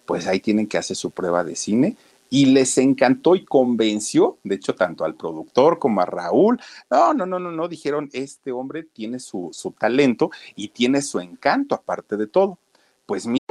[0.05, 1.95] Pues ahí tienen que hacer su prueba de cine
[2.29, 6.59] y les encantó y convenció, de hecho, tanto al productor como a Raúl.
[6.89, 11.19] No, no, no, no, no, dijeron, este hombre tiene su, su talento y tiene su
[11.19, 12.57] encanto, aparte de todo.
[13.05, 13.27] Pues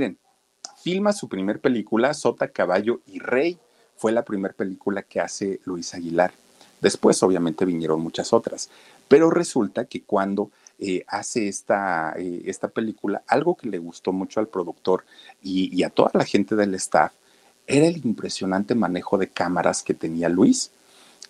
[0.00, 0.18] Miren,
[0.82, 3.58] filma su primer película, Sota, Caballo y Rey.
[3.96, 6.32] Fue la primera película que hace Luis Aguilar.
[6.80, 8.70] Después, obviamente, vinieron muchas otras.
[9.08, 14.40] Pero resulta que cuando eh, hace esta, eh, esta, película, algo que le gustó mucho
[14.40, 15.04] al productor
[15.42, 17.12] y, a toda la gente del staff
[17.66, 20.70] era el impresionante manejo de cámaras que tenía Luis.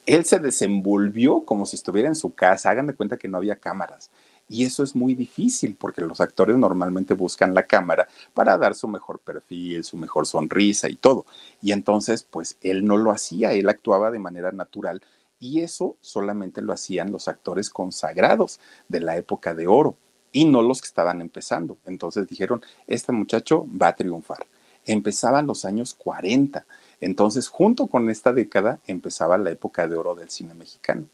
[0.06, 2.70] Él se desenvolvió como si estuviera en su casa.
[2.70, 4.12] Hagan de cuenta que no había cámaras.
[4.50, 8.88] Y eso es muy difícil porque los actores normalmente buscan la cámara para dar su
[8.88, 11.24] mejor perfil, su mejor sonrisa y todo.
[11.62, 15.02] Y entonces, pues él no lo hacía, él actuaba de manera natural
[15.38, 18.58] y eso solamente lo hacían los actores consagrados
[18.88, 19.96] de la época de oro
[20.32, 21.78] y no los que estaban empezando.
[21.86, 24.48] Entonces dijeron, este muchacho va a triunfar.
[24.84, 26.66] Empezaban los años 40.
[27.00, 31.06] Entonces, junto con esta década, empezaba la época de oro del cine mexicano.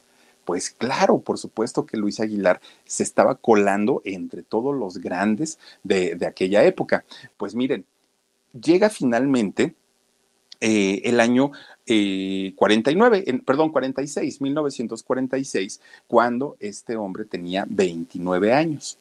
[0.46, 6.16] Pues claro, por supuesto que Luis Aguilar se estaba colando entre todos los grandes de,
[6.24, 7.04] aquella época.
[7.36, 7.84] Pues miren,
[8.52, 9.74] llega finalmente
[10.60, 11.50] eh, el año
[11.84, 18.98] 49, eh, perdón, 46, 1946, cuando este hombre tenía 29 años.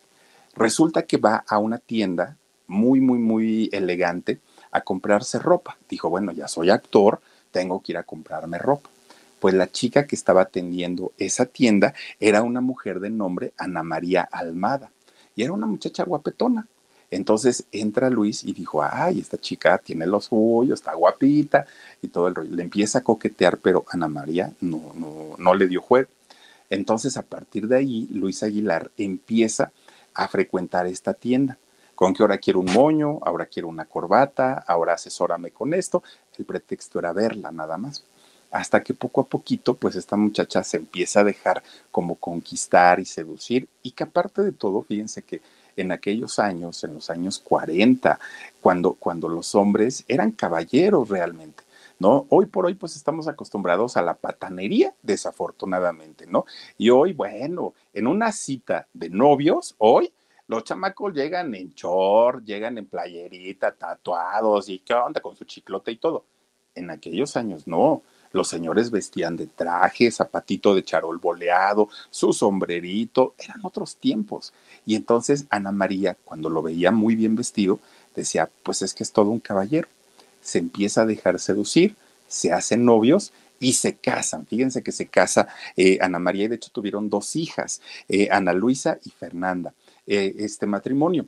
[0.56, 4.40] Resulta que va a una tienda muy, muy, muy elegante
[4.72, 5.78] a comprarse ropa.
[5.88, 8.90] Dijo, bueno, ya soy actor, tengo que ir a comprarme ropa
[9.40, 14.28] pues la chica que estaba atendiendo esa tienda era una mujer de nombre Ana María
[14.32, 14.92] Almada
[15.36, 16.68] y era una muchacha guapetona.
[17.12, 21.66] Entonces entra Luis y dijo, ay, esta chica tiene lo suyo, está guapita
[22.02, 22.56] y todo el rollo.
[22.56, 26.10] Le empieza a coquetear, pero Ana María no, no, no le dio juego.
[26.70, 29.72] Entonces a partir de ahí, Luis Aguilar empieza
[30.14, 31.58] a frecuentar esta tienda.
[31.94, 36.04] Con que ahora quiero un moño, ahora quiero una corbata, ahora asesórame con esto.
[36.38, 38.04] El pretexto era verla nada más
[38.56, 43.06] hasta que poco a poquito, pues esta muchacha se empieza a dejar como conquistar y
[43.06, 45.42] seducir, y que aparte de todo, fíjense que
[45.76, 48.18] en aquellos años, en los años 40,
[48.62, 51.64] cuando, cuando los hombres eran caballeros realmente,
[52.00, 52.28] ¿no?
[52.30, 56.46] Hoy por hoy pues estamos acostumbrados a la patanería, desafortunadamente, ¿no?
[56.78, 60.14] Y hoy, bueno, en una cita de novios, hoy
[60.48, 65.92] los chamacos llegan en short, llegan en playerita, tatuados y qué onda con su chiclote
[65.92, 66.24] y todo.
[66.74, 68.02] En aquellos años no.
[68.36, 74.52] Los señores vestían de traje, zapatito de charol boleado, su sombrerito, eran otros tiempos.
[74.86, 77.80] Y entonces Ana María, cuando lo veía muy bien vestido,
[78.14, 79.88] decía, pues es que es todo un caballero.
[80.42, 81.96] Se empieza a dejar seducir,
[82.28, 83.32] se hacen novios
[83.62, 84.46] y se casan.
[84.46, 88.52] Fíjense que se casa eh, Ana María y de hecho tuvieron dos hijas, eh, Ana
[88.52, 89.74] Luisa y Fernanda,
[90.08, 91.26] eh, este matrimonio.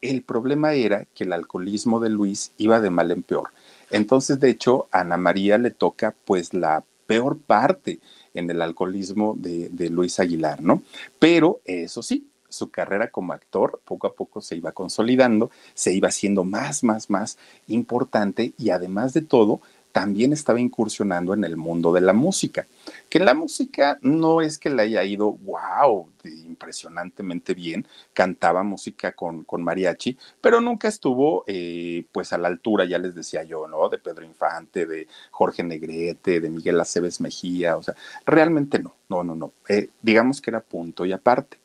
[0.00, 3.50] El problema era que el alcoholismo de Luis iba de mal en peor.
[3.90, 8.00] Entonces, de hecho, a Ana María le toca pues la peor parte
[8.34, 10.82] en el alcoholismo de, de Luis Aguilar, ¿no?
[11.18, 16.08] Pero eso sí, su carrera como actor poco a poco se iba consolidando, se iba
[16.08, 19.60] haciendo más, más, más importante y además de todo,
[19.98, 22.68] también estaba incursionando en el mundo de la música.
[23.08, 29.42] Que la música no es que le haya ido, wow, impresionantemente bien, cantaba música con,
[29.42, 33.88] con mariachi, pero nunca estuvo eh, pues a la altura, ya les decía yo, ¿no?
[33.88, 39.24] De Pedro Infante, de Jorge Negrete, de Miguel Aceves Mejía, o sea, realmente no, no,
[39.24, 39.52] no, no.
[39.68, 41.58] Eh, digamos que era punto y aparte.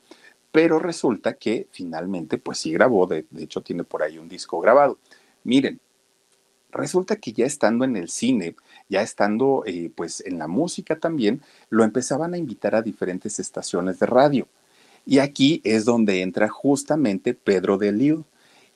[0.51, 4.59] Pero resulta que finalmente, pues sí grabó, de, de hecho tiene por ahí un disco
[4.59, 4.97] grabado.
[5.43, 5.79] Miren,
[6.73, 8.55] resulta que ya estando en el cine,
[8.89, 13.99] ya estando eh, pues en la música también, lo empezaban a invitar a diferentes estaciones
[13.99, 14.47] de radio.
[15.05, 18.23] Y aquí es donde entra justamente Pedro de Lille.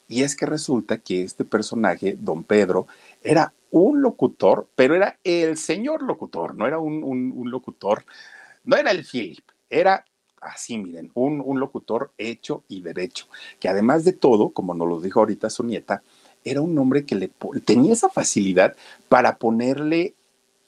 [0.09, 2.87] Y es que resulta que este personaje, don Pedro,
[3.23, 8.05] era un locutor, pero era el señor locutor, no era un, locutor,
[8.63, 10.05] no era el Philip, era
[10.39, 13.27] así, miren, un, un, locutor hecho y derecho,
[13.59, 16.01] que además de todo, como nos lo dijo ahorita su nieta,
[16.43, 17.31] era un hombre que le
[17.65, 18.75] tenía esa facilidad
[19.09, 20.15] para ponerle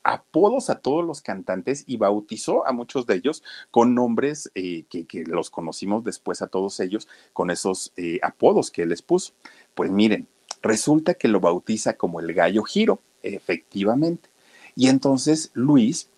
[0.03, 5.23] apodos a todos los cantantes y bautizó a muchos de ellos con nombres eh, que,
[5.25, 9.33] los conocimos después a todos ellos con esos eh, apodos que él les puso.
[9.75, 10.27] Pues miren,
[10.61, 14.29] resulta que lo bautiza como el gallo giro, efectivamente.
[14.75, 16.09] Y entonces Luis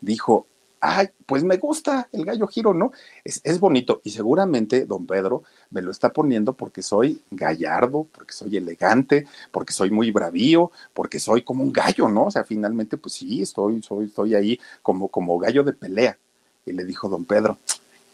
[0.00, 0.46] dijo,
[0.86, 2.92] ay, pues me gusta el gallo giro, ¿no?
[3.24, 8.34] Es, es, bonito y seguramente don Pedro me lo está poniendo porque soy gallardo, porque
[8.34, 12.26] soy elegante, porque soy muy bravío, porque soy como un gallo, ¿no?
[12.26, 16.18] O sea, finalmente, pues sí, estoy, soy, estoy ahí como, como gallo de pelea.
[16.66, 17.56] Y le dijo don Pedro,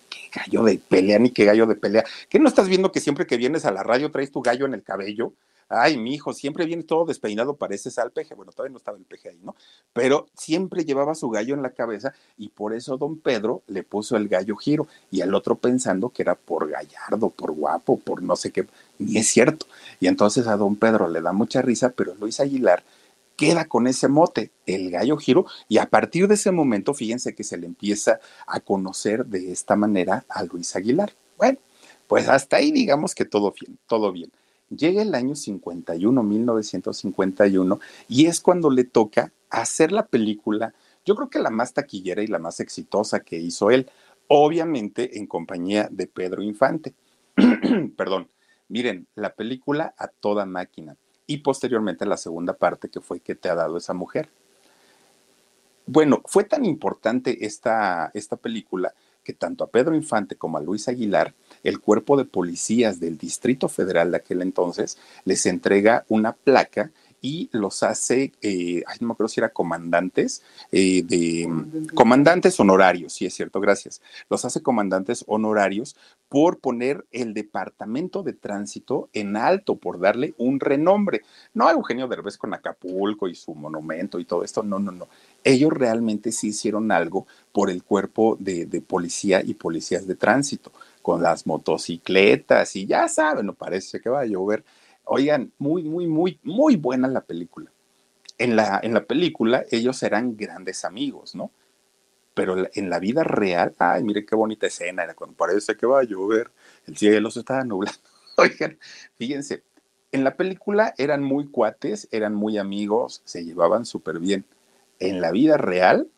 [0.09, 2.05] qué gallo de pelea, ni qué gallo de pelea.
[2.29, 4.75] ¿Qué no estás viendo que siempre que vienes a la radio traes tu gallo en
[4.75, 5.33] el cabello?
[5.71, 8.35] Ay, mi hijo, siempre viene todo despeinado, pareces al peje.
[8.35, 9.55] Bueno, todavía no estaba el peje ahí, ¿no?
[9.93, 14.17] Pero siempre llevaba su gallo en la cabeza y por eso don Pedro le puso
[14.17, 18.37] el gallo giro y al otro pensando que era por gallardo, por guapo, por no
[18.37, 18.67] sé qué,
[18.99, 19.67] ni es cierto.
[20.01, 22.83] Y entonces a don Pedro le da mucha risa, pero Luis Aguilar
[23.37, 27.43] queda con ese mote, el gallo giro, y a partir de ese momento, fíjense que
[27.43, 31.13] se le empieza a conocer de esta manera a Luis Aguilar.
[31.39, 31.59] Bueno,
[32.07, 34.31] pues hasta ahí digamos que todo bien, todo bien.
[34.71, 41.29] Llega el año 51, 1951, y es cuando le toca hacer la película, yo creo
[41.29, 43.91] que la más taquillera y la más exitosa que hizo él,
[44.29, 46.95] obviamente en compañía de Pedro Infante.
[47.97, 48.29] Perdón,
[48.69, 50.97] miren, la película a toda máquina
[51.27, 54.31] y posteriormente la segunda parte que fue que te ha dado esa mujer.
[55.87, 58.95] Bueno, fue tan importante esta, esta película
[59.31, 63.69] que tanto a Pedro Infante como a Luis Aguilar el cuerpo de policías del Distrito
[63.69, 66.91] Federal de aquel entonces les entrega una placa
[67.21, 70.43] y los hace, eh, ay, no me acuerdo si era comandantes,
[70.73, 71.49] eh, de
[71.95, 74.01] comandantes honorarios, sí es cierto, gracias.
[74.29, 75.97] Los hace comandantes honorarios
[76.29, 81.23] por poner el departamento de tránsito en alto, por darle un renombre.
[81.55, 85.09] No a Eugenio Derbez con Acapulco y su monumento y todo esto, no, no, no.
[85.43, 90.71] Ellos realmente sí hicieron algo por el cuerpo de, de policía y policías de tránsito
[91.03, 94.65] con las motocicletas y ya saben, no parece que va a llover.
[95.13, 97.73] Oigan, muy, muy, muy, muy buena la película.
[98.39, 101.51] En la, en la película ellos eran grandes amigos, ¿no?
[102.33, 105.99] Pero en la vida real, ay, mire qué bonita escena, era cuando parece que va
[105.99, 106.53] a llover,
[106.87, 107.99] el cielo se estaba nublando.
[108.37, 108.79] Oigan,
[109.17, 109.65] fíjense,
[110.13, 114.45] en la película eran muy cuates, eran muy amigos, se llevaban súper bien.
[115.01, 116.09] En la vida real,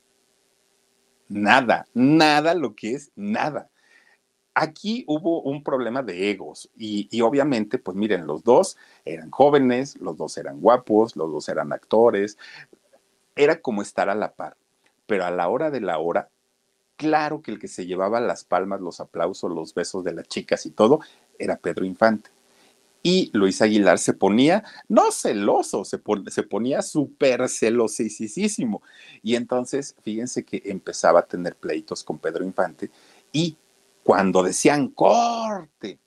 [1.28, 3.70] nada, nada lo que es nada.
[4.54, 10.18] Aquí hubo un problema de egos y, obviamente, pues miren, los dos eran jóvenes, los
[10.18, 12.36] dos eran guapos, los dos eran actores,
[13.34, 14.58] era como estar a la par,
[15.06, 16.28] pero a la hora de la hora,
[16.96, 20.66] claro que el que se llevaba las palmas, los aplausos, los besos de las chicas
[20.66, 21.00] y todo,
[21.38, 22.30] era Pedro Infante.
[23.02, 28.82] Y Luis Aguilar se ponía, no celoso, se, se ponía súper celosísimo.
[29.22, 32.90] Y entonces, fíjense que empezaba a tener pleitos con Pedro Infante
[33.32, 33.56] y
[34.02, 35.98] cuando decían corte,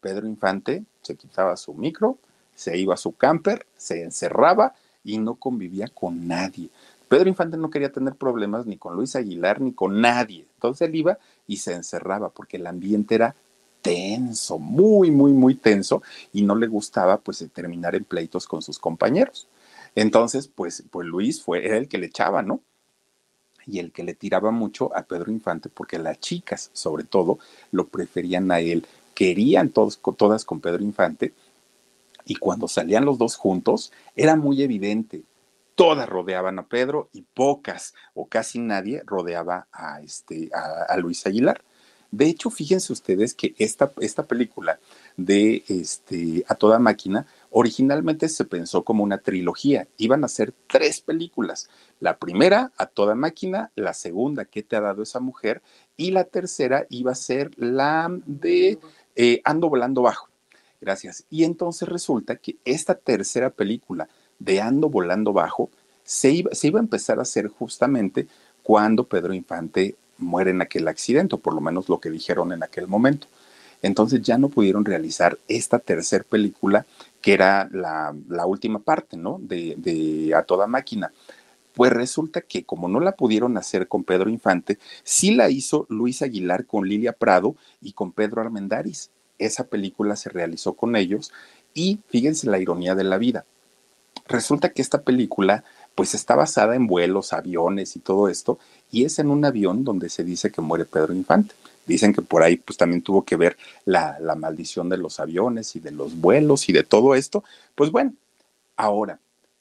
[0.00, 2.18] Pedro Infante se quitaba su micro,
[2.54, 4.74] se iba a su camper, se encerraba
[5.04, 6.70] y no convivía con nadie.
[7.08, 10.46] Pedro Infante no quería tener problemas ni con Luis Aguilar ni con nadie.
[10.54, 13.34] Entonces él iba y se encerraba porque el ambiente era
[13.82, 18.78] tenso, muy, muy, muy tenso y no le gustaba pues terminar en pleitos con sus
[18.78, 19.48] compañeros.
[19.94, 22.62] Entonces, pues, pues Luis fue era el que le echaba, ¿no?
[23.66, 27.38] Y el que le tiraba mucho a Pedro Infante porque las chicas, sobre todo,
[27.70, 31.32] lo preferían a él, querían todos, todas con Pedro Infante
[32.24, 35.22] y cuando salían los dos juntos era muy evidente.
[35.74, 41.62] Todas rodeaban a Pedro y pocas o casi nadie rodeaba a, este, a Luis Aguilar.
[42.12, 44.78] De hecho, fíjense ustedes que esta, esta película
[45.16, 49.86] de este, A Toda Máquina originalmente se pensó como una trilogía.
[49.98, 51.68] Iban a ser tres películas.
[52.00, 55.62] La primera, A Toda Máquina, la segunda, ¿Qué te ha dado esa mujer?
[55.96, 58.78] Y la tercera iba a ser la de
[59.14, 60.28] eh, Ando Volando Bajo.
[60.80, 61.24] Gracias.
[61.30, 65.70] Y entonces resulta que esta tercera película de Ando Volando Bajo
[66.02, 68.26] se iba, se iba a empezar a hacer justamente
[68.62, 72.62] cuando Pedro Infante muere en aquel accidente, o por lo menos lo que dijeron en
[72.62, 73.26] aquel momento.
[73.82, 76.86] Entonces ya no pudieron realizar esta tercera película,
[77.22, 78.14] que era la,
[78.44, 79.38] última parte, ¿no?
[79.40, 81.12] De, de, A Toda Máquina.
[81.72, 86.20] Pues resulta que como no la pudieron hacer con Pedro Infante, sí la hizo Luis
[86.20, 89.10] Aguilar con Lilia Prado y con Pedro Armendáriz.
[89.38, 91.32] Esa película se realizó con ellos
[91.72, 93.46] y fíjense la ironía de la vida.
[94.26, 95.64] Resulta que esta película
[95.94, 98.58] pues está basada en vuelos, aviones y todo esto,
[98.90, 101.54] y es en un avión donde se dice que muere Pedro Infante.
[101.86, 105.80] Dicen que por ahí pues también tuvo que ver la, maldición de los aviones y
[105.80, 107.42] de los vuelos y de todo esto.
[107.74, 108.14] Pues bueno,
[108.76, 109.18] ahora,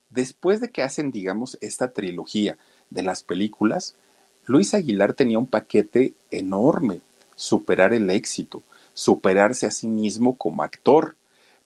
[0.09, 2.57] después de que hacen, digamos, esta trilogía
[2.89, 3.95] de las películas,
[4.45, 7.01] Luis Aguilar tenía un paquete enorme,
[7.35, 8.61] superar el éxito,
[8.93, 11.15] superarse a sí mismo como actor.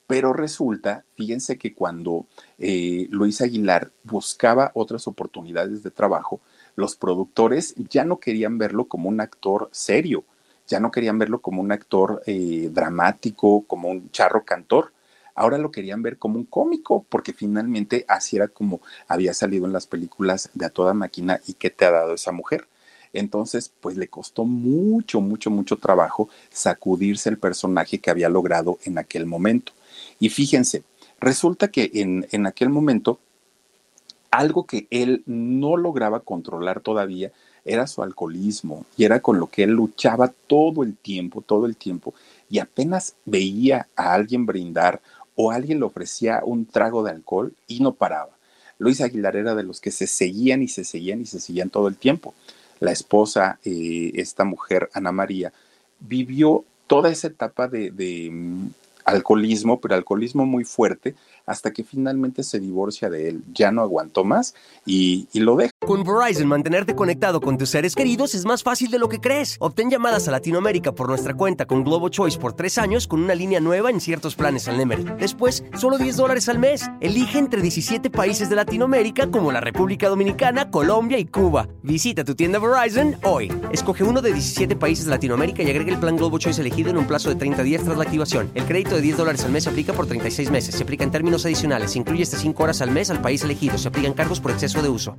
[0.06, 2.26] Pero resulta, fíjense que cuando
[2.58, 6.40] eh, Luis Aguilar buscaba otras oportunidades de trabajo,
[6.76, 10.24] los productores ya no querían verlo como un actor serio,
[10.66, 14.92] ya no querían verlo como un actor eh, dramático, como un charro cantor.
[15.34, 19.72] Ahora lo querían ver como un cómico, porque finalmente así era como había salido en
[19.72, 22.66] las películas de A Toda Máquina y qué te ha dado esa mujer.
[23.12, 28.98] Entonces, pues le costó mucho, mucho, mucho trabajo sacudirse el personaje que había logrado en
[28.98, 29.72] aquel momento.
[30.18, 30.84] Y fíjense,
[31.20, 33.20] resulta que en, en aquel momento,
[34.30, 37.32] algo que él no lograba controlar todavía
[37.66, 41.76] era su alcoholismo y era con lo que él luchaba todo el tiempo, todo el
[41.76, 42.14] tiempo.
[42.48, 45.00] Y apenas veía a alguien brindar
[45.34, 48.30] o alguien le ofrecía un trago de alcohol y no paraba.
[48.78, 51.88] Luis Aguilar era de los que se seguían y se seguían y se seguían todo
[51.88, 52.34] el tiempo.
[52.80, 55.52] La esposa, eh, esta mujer, Ana María,
[56.00, 58.68] vivió toda esa etapa de, mm,
[59.04, 61.14] alcoholismo, pero alcoholismo muy fuerte,
[61.46, 63.42] hasta que finalmente se divorcia de él.
[63.54, 65.70] Ya no aguantó más y, lo deja.
[65.86, 69.56] Con Verizon, mantenerte conectado con tus seres queridos es más fácil de lo que crees.
[69.60, 73.34] Obtén llamadas a Latinoamérica por nuestra cuenta con Globo Choice por tres años con una
[73.34, 75.16] línea nueva en ciertos planes al Nemer.
[75.18, 76.90] Después, solo 10 dólares al mes.
[77.00, 81.68] Elige entre 17 países de Latinoamérica como la República Dominicana, Colombia y Cuba.
[81.82, 83.52] Visita tu tienda Verizon hoy.
[83.70, 86.96] Escoge uno de 17 países de Latinoamérica y agrega el plan Globo Choice elegido en
[86.96, 88.50] un plazo de 30 días tras la activación.
[88.54, 90.74] El crédito de 10 dólares al mes se aplica por 36 meses.
[90.74, 91.92] Se aplica en términos adicionales.
[91.92, 93.76] Se incluye hasta 5 horas al mes al país elegido.
[93.78, 95.16] Se aplican cargos por exceso de uso.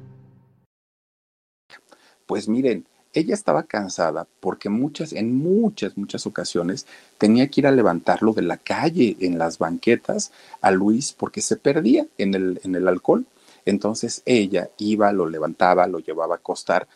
[2.26, 6.86] Pues miren, ella estaba cansada porque muchas, en muchas, muchas ocasiones
[7.18, 11.56] tenía que ir a levantarlo de la calle en las banquetas a Luis porque se
[11.56, 13.26] perdía en el, en el alcohol.
[13.66, 16.88] Entonces ella iba, lo levantaba, lo llevaba a acostar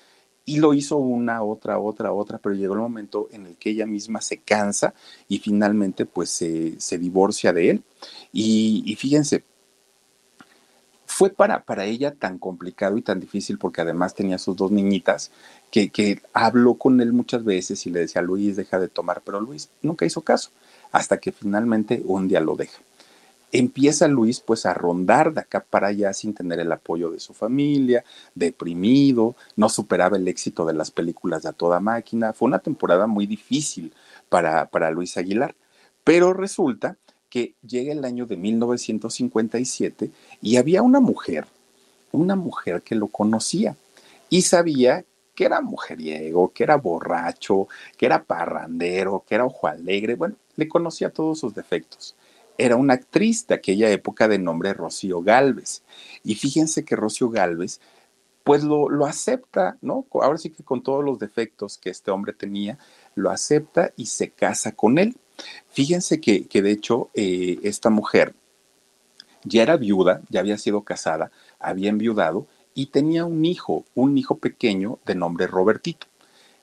[0.45, 3.85] y lo hizo una, otra, otra, otra, pero llegó el momento en el que ella
[3.85, 4.93] misma se cansa
[5.27, 7.83] y finalmente pues se, se divorcia de él.
[8.33, 9.43] Y, fíjense,
[11.05, 15.31] fue para, para ella tan complicado y tan difícil porque además tenía sus dos niñitas
[15.69, 19.39] que, que habló con él muchas veces y le decía, Luis, deja de tomar, pero
[19.39, 20.49] Luis nunca hizo caso,
[20.91, 22.81] hasta que finalmente un día lo deja.
[23.51, 27.33] Empieza Luis pues a rondar de acá para allá sin tener el apoyo de su
[27.33, 32.33] familia, deprimido, no superaba el éxito de las películas de a toda máquina.
[32.33, 33.93] Fue una temporada muy difícil
[34.29, 35.55] para, para Luis Aguilar,
[36.03, 36.97] pero resulta
[37.29, 41.45] que llega el año de 1957 y había una mujer,
[42.11, 43.75] una mujer que lo conocía
[44.29, 50.15] y sabía que era mujeriego, que era borracho, que era parrandero, que era ojo alegre,
[50.15, 52.15] bueno, le conocía todos sus defectos.
[52.57, 55.83] Era una actriz de aquella época de nombre Rocío Galvez.
[56.23, 57.79] Y fíjense que Rocío Galvez,
[58.43, 60.05] pues lo, lo, acepta, ¿no?
[60.13, 62.77] Ahora sí que con todos los defectos que este hombre tenía,
[63.15, 65.15] lo acepta y se casa con él.
[65.69, 68.33] Fíjense que, que de hecho eh, esta mujer
[69.43, 74.37] ya era viuda, ya había sido casada, había enviudado y tenía un hijo, un hijo
[74.37, 76.07] pequeño de nombre Robertito.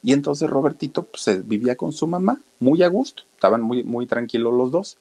[0.02, 4.54] Y entonces Robertito pues, vivía con su mamá, muy a gusto, estaban muy, muy tranquilos
[4.54, 4.98] los dos.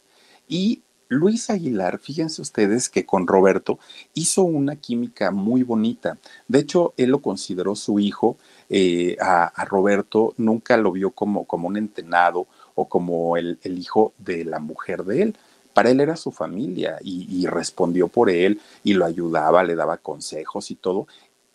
[0.48, 3.80] Y Luis Aguilar, fíjense ustedes que con Roberto
[4.14, 6.18] hizo una química muy bonita.
[6.48, 8.38] De hecho, él lo consideró su hijo.
[8.70, 14.46] Eh, a, Roberto nunca lo vio como, como un entenado o como el, hijo de
[14.46, 15.38] la mujer de él.
[15.74, 20.72] Para él era su familia y respondió por él y lo ayudaba, le daba consejos
[20.72, 21.06] y todo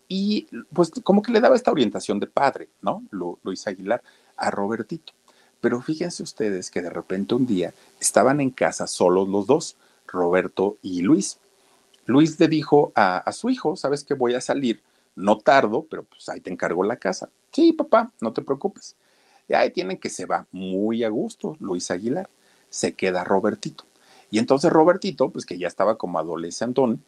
[0.07, 3.03] y pues como que le daba esta orientación de padre, ¿no?
[3.43, 4.03] Luis Aguilar
[4.37, 5.11] a Robertito.
[5.63, 10.77] Pero fíjense ustedes que de repente un día estaban en casa solos los dos, Roberto
[10.81, 11.39] y Luis.
[12.05, 14.81] Luis le dijo a, su hijo, sabes que voy a salir,
[15.15, 17.29] no tardo, pero pues ahí te encargo la casa.
[17.53, 18.97] Sí, papá, no te preocupes.
[19.47, 22.29] Y ahí tienen que se va muy a gusto Luis Aguilar.
[22.69, 23.85] Se queda Robertito.
[24.31, 27.05] Y entonces Robertito, pues que ya estaba como adolescentón,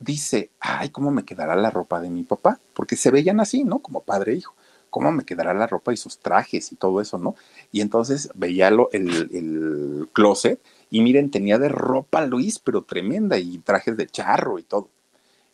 [0.00, 2.60] dice, ay, ¿cómo me quedará la ropa de mi papá?
[2.74, 3.78] Porque se veían así, ¿no?
[3.78, 4.54] Como padre e hijo.
[4.94, 7.34] ¿Cómo me quedará la ropa y sus trajes y todo eso, ¿no?
[7.72, 13.36] Y entonces veía lo, el, el closet y miren, tenía de ropa Luis, pero tremenda
[13.36, 14.88] y trajes de charro y todo.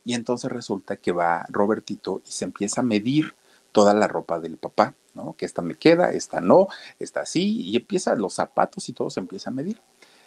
[0.05, 3.35] Y entonces resulta que va Robertito y se empieza a medir
[3.73, 5.35] toda la ropa del papá, ¿no?
[5.39, 6.69] Que esta me queda, esta no,
[6.99, 9.81] esta sí, y empieza los zapatos y todo se empieza a medir.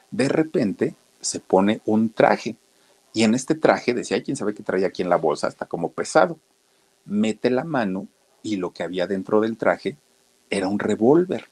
[0.10, 2.56] De repente se pone un traje
[3.14, 5.92] y en este traje, decía, quién sabe qué traía aquí en la bolsa, está como
[5.92, 6.40] pesado.
[7.06, 8.08] Mete la mano
[8.44, 9.98] y lo que había dentro del traje
[10.50, 11.50] era un revólver.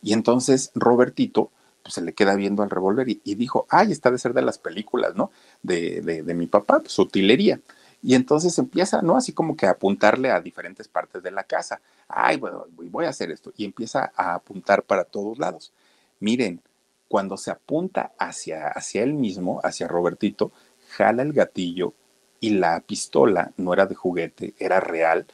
[0.00, 1.50] Y entonces Robertito
[1.82, 4.58] pues, se le queda viendo al revólver y, dijo, ay, está de ser de las
[4.58, 5.30] películas, ¿no?
[5.62, 7.60] De, de, mi papá, pues utilería.
[8.02, 9.16] Y entonces empieza, ¿no?
[9.16, 11.80] Así como que a apuntarle a diferentes partes de la casa.
[12.08, 13.52] Ay, bueno, voy a hacer esto.
[13.56, 15.72] Y empieza a apuntar para todos lados.
[16.18, 16.62] Miren,
[17.08, 20.52] cuando se apunta hacia, hacia él mismo, hacia Robertito,
[20.88, 21.94] jala el gatillo
[22.40, 25.26] y la pistola no era de juguete, era real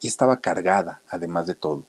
[0.00, 1.84] y estaba cargada, además de todo.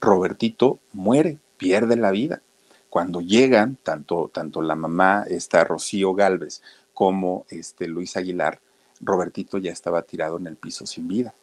[0.00, 2.42] Robertito muere, pierde la vida.
[2.90, 6.60] Cuando llegan, tanto, tanto la mamá, esta Rocío Galvez,
[6.92, 8.60] como este Luis Aguilar,
[9.00, 11.34] Robertito ya estaba tirado en el piso sin vida.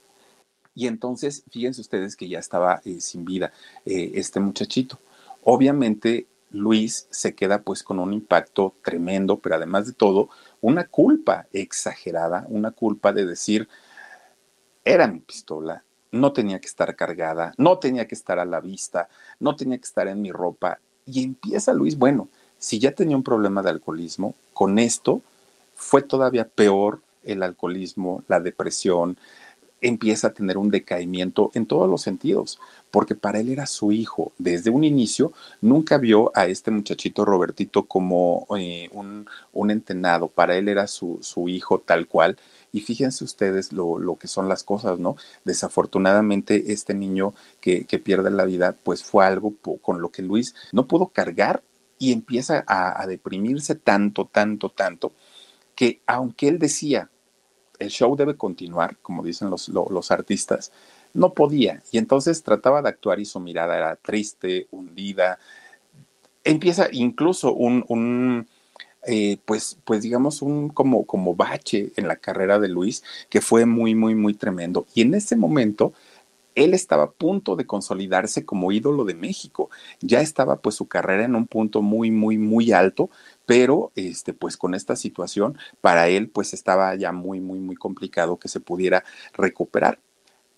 [0.75, 3.51] Y entonces, fíjense ustedes que ya estaba eh, sin vida
[3.85, 4.99] eh, este muchachito.
[5.43, 10.29] Obviamente, Luis se queda pues con un impacto tremendo, pero además de todo,
[10.61, 13.67] una culpa exagerada, una culpa de decir,
[14.83, 19.09] era mi pistola, no tenía que estar cargada, no tenía que estar a la vista,
[19.39, 20.79] no tenía que estar en mi ropa.
[21.05, 25.21] Y empieza Luis, bueno, si ya tenía un problema de alcoholismo, con esto
[25.75, 29.17] fue todavía peor el alcoholismo, la depresión,
[29.81, 32.59] empieza a tener un decaimiento en todos los sentidos,
[32.91, 34.31] porque para él era su hijo.
[34.37, 40.57] Desde un inicio nunca vio a este muchachito Robertito como eh, un, un, entenado, para
[40.57, 42.37] él era su, su hijo tal cual.
[42.71, 45.15] Y fíjense ustedes lo, lo, que son las cosas, ¿no?
[45.45, 50.55] Desafortunadamente este niño que, que pierde la vida, pues fue algo con lo que Luis
[50.71, 51.63] no pudo cargar
[51.97, 55.13] y empieza a, a deprimirse tanto, tanto, tanto,
[55.75, 57.09] que aunque él decía,
[57.79, 60.71] el show debe continuar, como dicen los, los, artistas,
[61.13, 61.81] no podía.
[61.91, 65.39] Y entonces trataba de actuar y su mirada era triste, hundida.
[66.43, 68.47] Empieza incluso un, un
[69.07, 73.65] eh, pues, pues digamos, un como, como bache en la carrera de Luis, que fue
[73.65, 74.85] muy, muy, muy tremendo.
[74.93, 75.93] Y en ese momento,
[76.55, 79.69] él estaba a punto de consolidarse como ídolo de México.
[80.01, 83.09] Ya estaba pues su carrera en un punto muy, muy, muy alto,
[83.45, 88.37] pero este, pues con esta situación, para él pues estaba ya muy, muy, muy complicado
[88.37, 89.99] que se pudiera recuperar.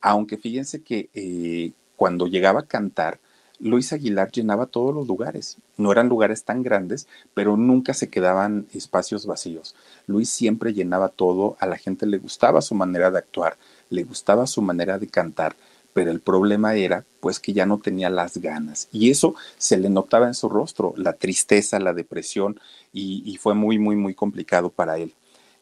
[0.02, 3.20] Aunque fíjense que eh, cuando llegaba a cantar,
[3.62, 5.58] Luis Aguilar llenaba todos los lugares.
[5.78, 9.76] No eran lugares tan grandes, pero nunca se quedaban espacios vacíos.
[10.08, 13.58] Luis siempre llenaba todo, a la gente le gustaba su manera de actuar,
[13.90, 15.56] le gustaba su manera de cantar
[15.94, 19.90] pero el problema era pues que ya no tenía las ganas y eso se le
[19.90, 22.60] notaba en su rostro, la tristeza, la depresión
[22.94, 25.14] y, fue muy, muy, muy complicado para él.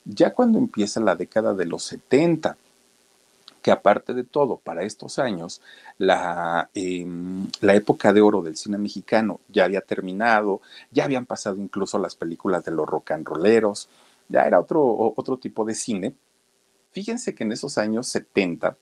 [0.05, 2.57] Ya cuando empieza la década de los 70,
[3.61, 5.61] que aparte de todo, para estos años,
[5.97, 11.57] la, em, la época de oro del cine mexicano ya había terminado, ya habían pasado
[11.57, 13.27] incluso las películas de los rock and
[14.29, 16.13] ya era otro, otro tipo de cine.
[16.91, 18.77] Fíjense que en esos años 70,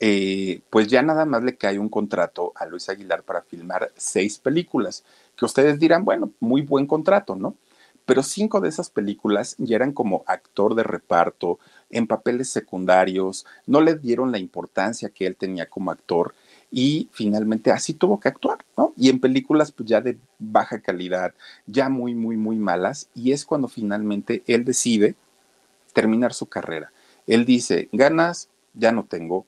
[0.00, 4.38] eh, pues ya nada más le cae un contrato a Luis Aguilar para filmar seis
[4.38, 5.04] películas,
[5.36, 7.56] que ustedes dirán, bueno, muy buen contrato, ¿no?
[8.04, 11.58] Pero cinco de esas películas ya eran como actor de reparto,
[11.90, 16.34] en papeles secundarios, no le dieron la importancia que él tenía como actor
[16.70, 18.94] y finalmente así tuvo que actuar, ¿no?
[18.96, 21.34] Y en películas pues ya de baja calidad,
[21.66, 25.14] ya muy, muy, muy malas, y es cuando finalmente él decide
[25.92, 26.90] terminar su carrera.
[27.26, 29.44] Él dice, ganas ya no tengo,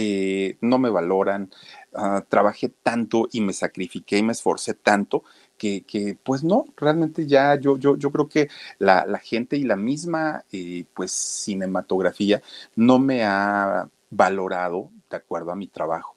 [0.00, 1.50] eh, no me valoran,
[1.92, 5.24] ah, trabajé tanto y me sacrifiqué y me esforcé tanto
[5.56, 10.44] que, pues no, realmente ya yo, yo, yo creo que la, gente y la misma
[10.52, 12.42] eh, pues cinematografía
[12.76, 16.14] no me ha valorado de acuerdo a mi trabajo.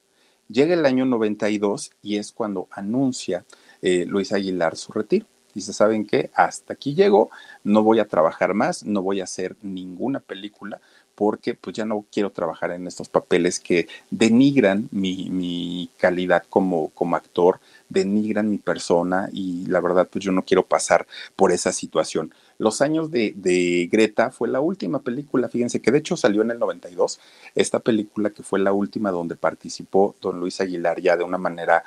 [0.48, 3.46] Llega el año 92 y es cuando anuncia
[3.82, 5.26] eh, Luis Aguilar su retiro.
[5.56, 6.30] Dice, ¿saben qué?
[6.36, 7.32] Hasta aquí llego,
[7.64, 10.80] no voy a trabajar más, no voy a hacer ninguna película
[11.16, 17.16] porque pues ya no quiero trabajar en estos papeles que denigran mi, calidad como, como
[17.16, 17.60] actor,
[17.90, 22.34] denigran mi persona y la verdad pues yo no quiero pasar por esa situación.
[22.58, 26.52] Los años de, de, Greta fue la última película, fíjense que de hecho salió en
[26.52, 27.20] el 92,
[27.56, 31.84] esta película que fue la última donde participó don Luis Aguilar ya de una manera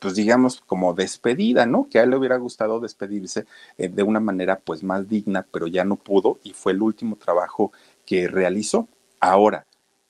[0.00, 1.86] pues digamos como despedida, ¿no?
[1.88, 3.46] Que a él le hubiera gustado despedirse
[3.78, 7.16] eh, de una manera pues más digna, pero ya no pudo y fue el último
[7.16, 7.70] trabajo
[8.10, 8.88] que realizó.
[9.20, 9.66] Ahora,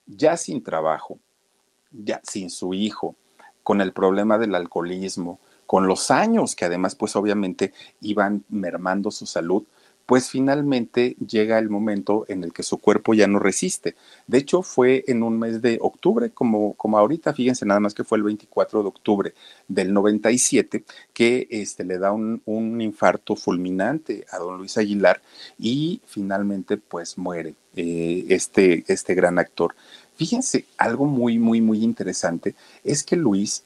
[0.07, 1.19] ya sin trabajo,
[1.91, 3.15] ya sin su hijo,
[3.63, 9.27] con el problema del alcoholismo, con los años que además pues obviamente iban mermando su
[9.27, 9.65] salud,
[10.11, 13.95] pues finalmente llega el momento en el que su cuerpo ya no resiste.
[14.27, 18.03] De hecho, fue en un mes de octubre, como, como ahorita, fíjense nada más que
[18.03, 19.35] fue el 24 de octubre
[19.69, 20.83] del 97,
[21.13, 22.41] que este, le da un,
[22.81, 25.23] infarto fulminante a don Luis Aguilar
[25.61, 29.77] y finalmente pues muere eh, este, este gran actor.
[30.17, 33.63] Fíjense, algo muy, muy, muy interesante es que Luis,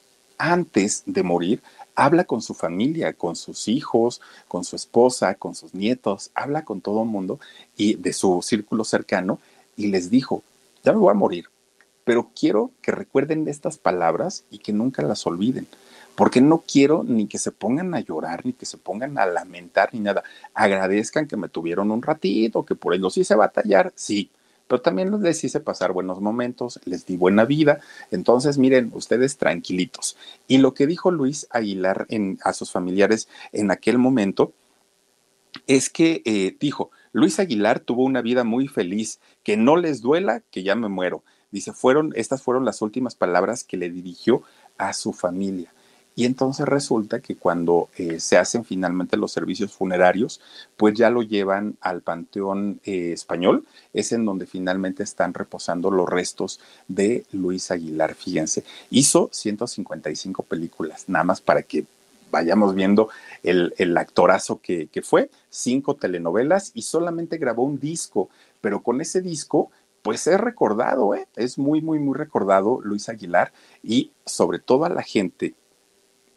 [0.52, 1.62] antes de morir,
[1.94, 6.82] habla con su familia, con sus hijos, con su esposa, con sus nietos, habla con
[6.82, 7.40] todo el mundo
[7.76, 9.38] y de su círculo cercano
[9.74, 10.42] y les dijo,
[10.82, 11.46] ya me voy a morir,
[12.04, 15.66] pero quiero que recuerden estas palabras y que nunca las olviden,
[16.14, 19.94] porque no quiero ni que se pongan a llorar, ni que se pongan a lamentar,
[19.94, 20.24] ni nada.
[20.52, 24.30] Agradezcan que me tuvieron un ratito, que por ellos hice batallar, sí,
[24.66, 27.80] pero también les hice pasar buenos momentos, les di buena vida.
[28.10, 30.16] Entonces, miren, ustedes tranquilitos.
[30.48, 32.06] Y lo que dijo Luis Aguilar
[32.42, 34.52] a sus familiares en aquel momento
[35.66, 40.42] es que eh, dijo, Luis Aguilar tuvo una vida muy feliz, que no les duela
[40.50, 41.22] que ya me muero.
[41.50, 44.42] Dice, fueron, estas fueron las últimas palabras que le dirigió
[44.78, 45.72] a su familia.
[46.16, 50.40] Y entonces resulta que cuando eh, se hacen finalmente los servicios funerarios,
[50.76, 56.08] pues ya lo llevan al Panteón eh, Español, es en donde finalmente están reposando los
[56.08, 58.64] restos de Luis Aguilar, fíjense.
[58.90, 61.84] Hizo 155 películas, nada más para que
[62.30, 63.08] vayamos viendo
[63.42, 68.28] el, el actorazo que, que fue, cinco telenovelas y solamente grabó un disco,
[68.60, 69.70] pero con ese disco
[70.02, 71.26] pues es recordado, ¿eh?
[71.34, 75.54] es muy, muy, muy recordado Luis Aguilar y sobre todo a la gente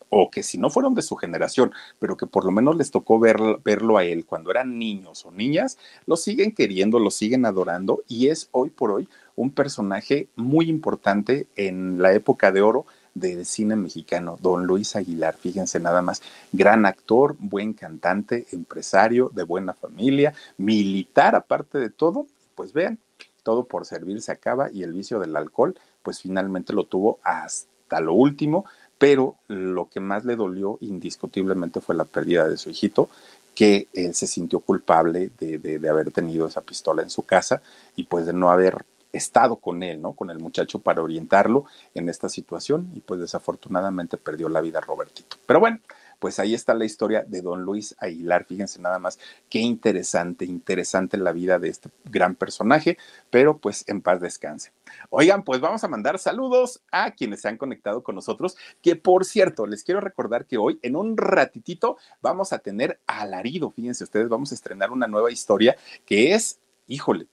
[0.10, 3.20] o que si no fueron de su generación, pero que por lo menos les tocó
[3.20, 8.28] verlo a él cuando eran niños o niñas, lo siguen queriendo, lo siguen adorando y
[8.28, 13.76] es hoy por hoy un personaje muy importante en la época de oro del cine
[13.76, 20.34] mexicano, don Luis Aguilar, fíjense nada más, gran actor, buen cantante, empresario, de buena familia,
[20.58, 23.00] militar aparte de todo, pues vean,
[23.44, 28.00] todo por servir se acaba y el vicio del alcohol, pues finalmente lo tuvo hasta
[28.02, 28.66] lo último,
[28.98, 33.10] pero lo que más le dolió indiscutiblemente fue la pérdida de su hijito,
[33.54, 37.62] que él se sintió culpable de, de, haber tenido esa pistola en su casa
[37.96, 40.14] y pues de no haber estado con él, ¿no?
[40.14, 45.38] Con el muchacho para orientarlo en esta situación y pues desafortunadamente perdió la vida Robertito.
[45.48, 45.80] Pero bueno,
[46.20, 48.46] pues ahí está la historia de don Luis Aguilar.
[48.46, 52.98] Fíjense nada más qué interesante, interesante la vida de este gran personaje,
[53.30, 54.72] pero pues en paz descanse.
[55.10, 59.26] Oigan, pues vamos a mandar saludos a quienes se han conectado con nosotros, que por
[59.26, 63.72] cierto, les quiero recordar que hoy en un ratitito vamos a tener alarido.
[63.72, 67.28] Fíjense ustedes, vamos a estrenar una nueva historia que es, híjole,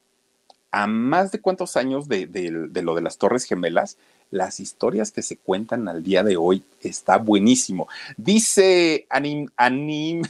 [0.74, 3.96] a más de cuántos años de, de, lo de las Torres Gemelas,
[4.30, 7.88] las historias que se cuentan al día de hoy está buenísimo.
[8.16, 10.22] Dice Anim, Anim,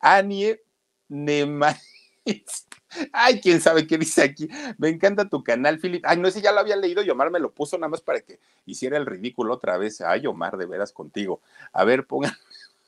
[0.00, 0.60] Anie
[3.12, 4.48] Ay, quién sabe qué dice aquí.
[4.78, 6.04] Me encanta tu canal, Philip.
[6.06, 8.20] Ay, no sé, ya lo había leído y Omar me lo puso nada más para
[8.20, 10.00] que hiciera el ridículo otra vez.
[10.00, 11.40] Ay, Omar, de veras contigo.
[11.72, 12.32] A ver, pongan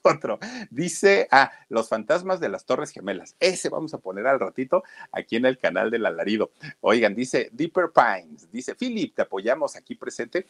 [0.02, 0.38] otro.
[0.70, 3.36] Dice, ah, los fantasmas de las Torres Gemelas.
[3.40, 4.82] Ese vamos a poner al ratito
[5.12, 6.52] aquí en el canal del alarido.
[6.80, 8.50] Oigan, dice Deeper Pines.
[8.50, 10.46] Dice, Philip, te apoyamos aquí presente.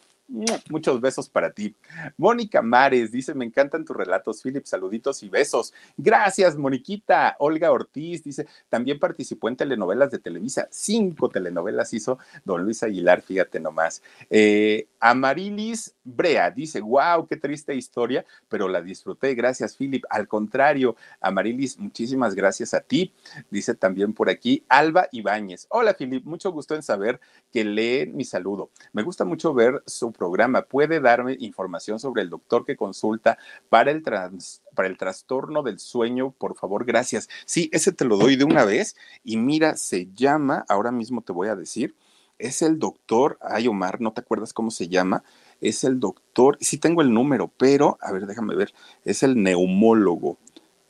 [0.69, 1.75] Muchos besos para ti.
[2.15, 5.73] Mónica Mares dice, me encantan tus relatos, Philip, saluditos y besos.
[5.97, 7.35] Gracias, Moniquita.
[7.39, 10.69] Olga Ortiz dice, también participó en telenovelas de Televisa.
[10.71, 14.01] Cinco telenovelas hizo don Luis Aguilar, fíjate nomás.
[14.29, 19.35] Eh, Amarilis Brea dice, wow, qué triste historia, pero la disfruté.
[19.35, 20.05] Gracias, Philip.
[20.09, 23.13] Al contrario, Amarilis, muchísimas gracias a ti.
[23.49, 25.67] Dice también por aquí Alba Ibáñez.
[25.69, 27.19] Hola, Philip, mucho gusto en saber
[27.51, 28.69] que lee mi saludo.
[28.93, 30.61] Me gusta mucho ver su programa.
[30.61, 36.29] ¿Puede darme información sobre el doctor que consulta para el, para el trastorno del sueño?
[36.37, 37.27] Por favor, gracias.
[37.45, 38.95] Sí, ese te lo doy de una vez.
[39.23, 41.95] Y mira, se llama, ahora mismo te voy a decir,
[42.37, 45.23] es el doctor, ay Omar, ¿no te acuerdas cómo se llama?
[45.59, 50.37] Es el doctor, sí tengo el número, pero, a ver, déjame ver, es el neumólogo.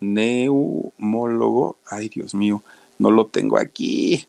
[0.01, 2.63] Neumólogo, ay Dios mío,
[2.99, 4.27] no lo tengo aquí.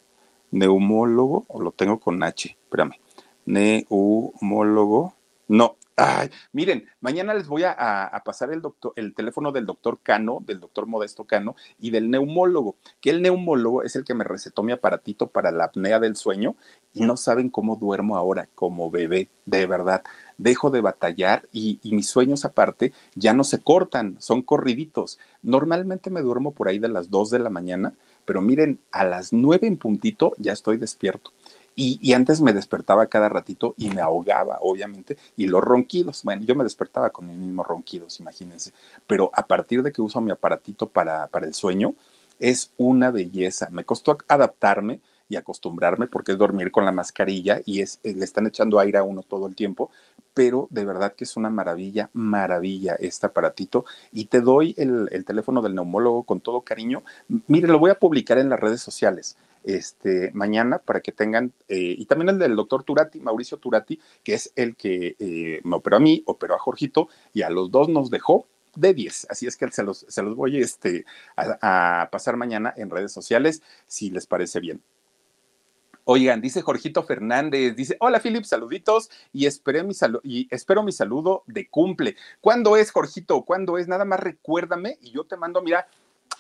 [0.53, 3.02] Neumólogo, o lo tengo con H, espérame
[3.47, 5.15] neumólogo.
[5.49, 10.39] No, Ay, miren, mañana les voy a, pasar el, doctor, el teléfono del doctor Cano,
[10.45, 14.63] del doctor Modesto Cano y del neumólogo, que el neumólogo es el que me recetó
[14.63, 16.57] mi aparatito para la apnea del sueño
[16.95, 20.03] y no saben cómo duermo ahora como bebé, de verdad.
[20.39, 25.19] Dejo de batallar y, y mis sueños aparte ya no se cortan, son corriditos.
[25.43, 27.93] Normalmente me duermo por ahí de las 2 de la mañana,
[28.25, 31.33] pero miren, a las 9 en puntito ya estoy despierto.
[31.75, 36.23] Y, antes me despertaba cada ratito y me ahogaba, obviamente, y los ronquidos.
[36.23, 38.73] Bueno, yo me despertaba con mis mismos ronquidos, imagínense.
[39.07, 41.95] Pero a partir de que uso mi aparatito para, para el sueño,
[42.39, 43.69] es una belleza.
[43.71, 48.25] Me costó adaptarme y acostumbrarme porque es dormir con la mascarilla y es, eh, le
[48.25, 49.91] están echando aire a uno todo el tiempo,
[50.35, 53.87] pero de verdad que es una maravilla, maravilla este aparatito.
[54.13, 57.03] Y te doy el, el teléfono del neumólogo con todo cariño.
[57.47, 61.95] Mire, lo voy a publicar en las redes sociales este, mañana para que tengan, eh,
[61.99, 65.97] y también el del doctor Turati, Mauricio Turati, que es el que eh, me operó
[65.97, 69.27] a mí, operó a Jorgito, y a los dos nos dejó de 10.
[69.31, 70.07] Así es que se los,
[70.37, 71.05] voy este,
[71.37, 74.83] a, pasar mañana en redes sociales, si les parece bien.
[76.05, 79.95] Oigan, dice Jorgito Fernández, dice, hola Philip, saluditos y, mi
[80.25, 82.17] y espero mi saludo de cumple.
[82.41, 83.43] ¿Cuándo es, Jorgito?
[83.43, 83.87] ¿Cuándo es?
[83.87, 85.87] Nada más recuérdame y yo te mando, mira,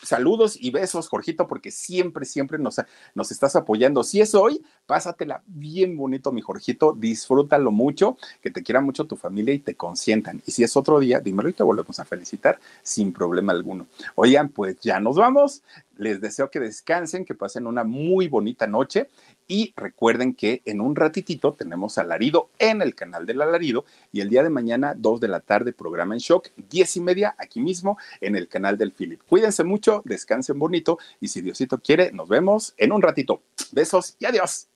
[0.03, 2.76] saludos y besos, Jorgito, porque siempre, siempre nos,
[3.14, 4.03] nos estás apoyando.
[4.05, 9.16] Si es hoy, pásatela bien bonito, mi Jorgito, disfrútalo mucho, que te quiera mucho tu
[9.16, 10.42] familia y te consientan.
[10.46, 13.86] Y si es otro día, dímelo y te volvemos a felicitar sin problema alguno.
[14.14, 15.62] Oigan, pues ya nos vamos.
[15.97, 19.09] Les deseo que descansen, que pasen una muy bonita noche
[19.47, 24.28] y recuerden que en un ratitito tenemos Alarido en el canal del Alarido y el
[24.28, 27.99] día de mañana, 2 de la tarde, programa en shock, 10 y media, aquí mismo
[28.20, 29.20] en el canal del Philip.
[29.28, 33.43] Cuídense mucho, descansen bonito y si Diosito quiere, nos vemos en un ratito.
[33.72, 34.68] Besos y adiós.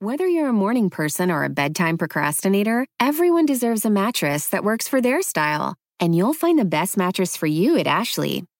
[0.00, 4.86] Whether you're a morning person or a bedtime procrastinator, everyone deserves a mattress that works
[4.86, 5.74] for their style.
[5.98, 8.44] And you'll find the best mattress for you at Ashley.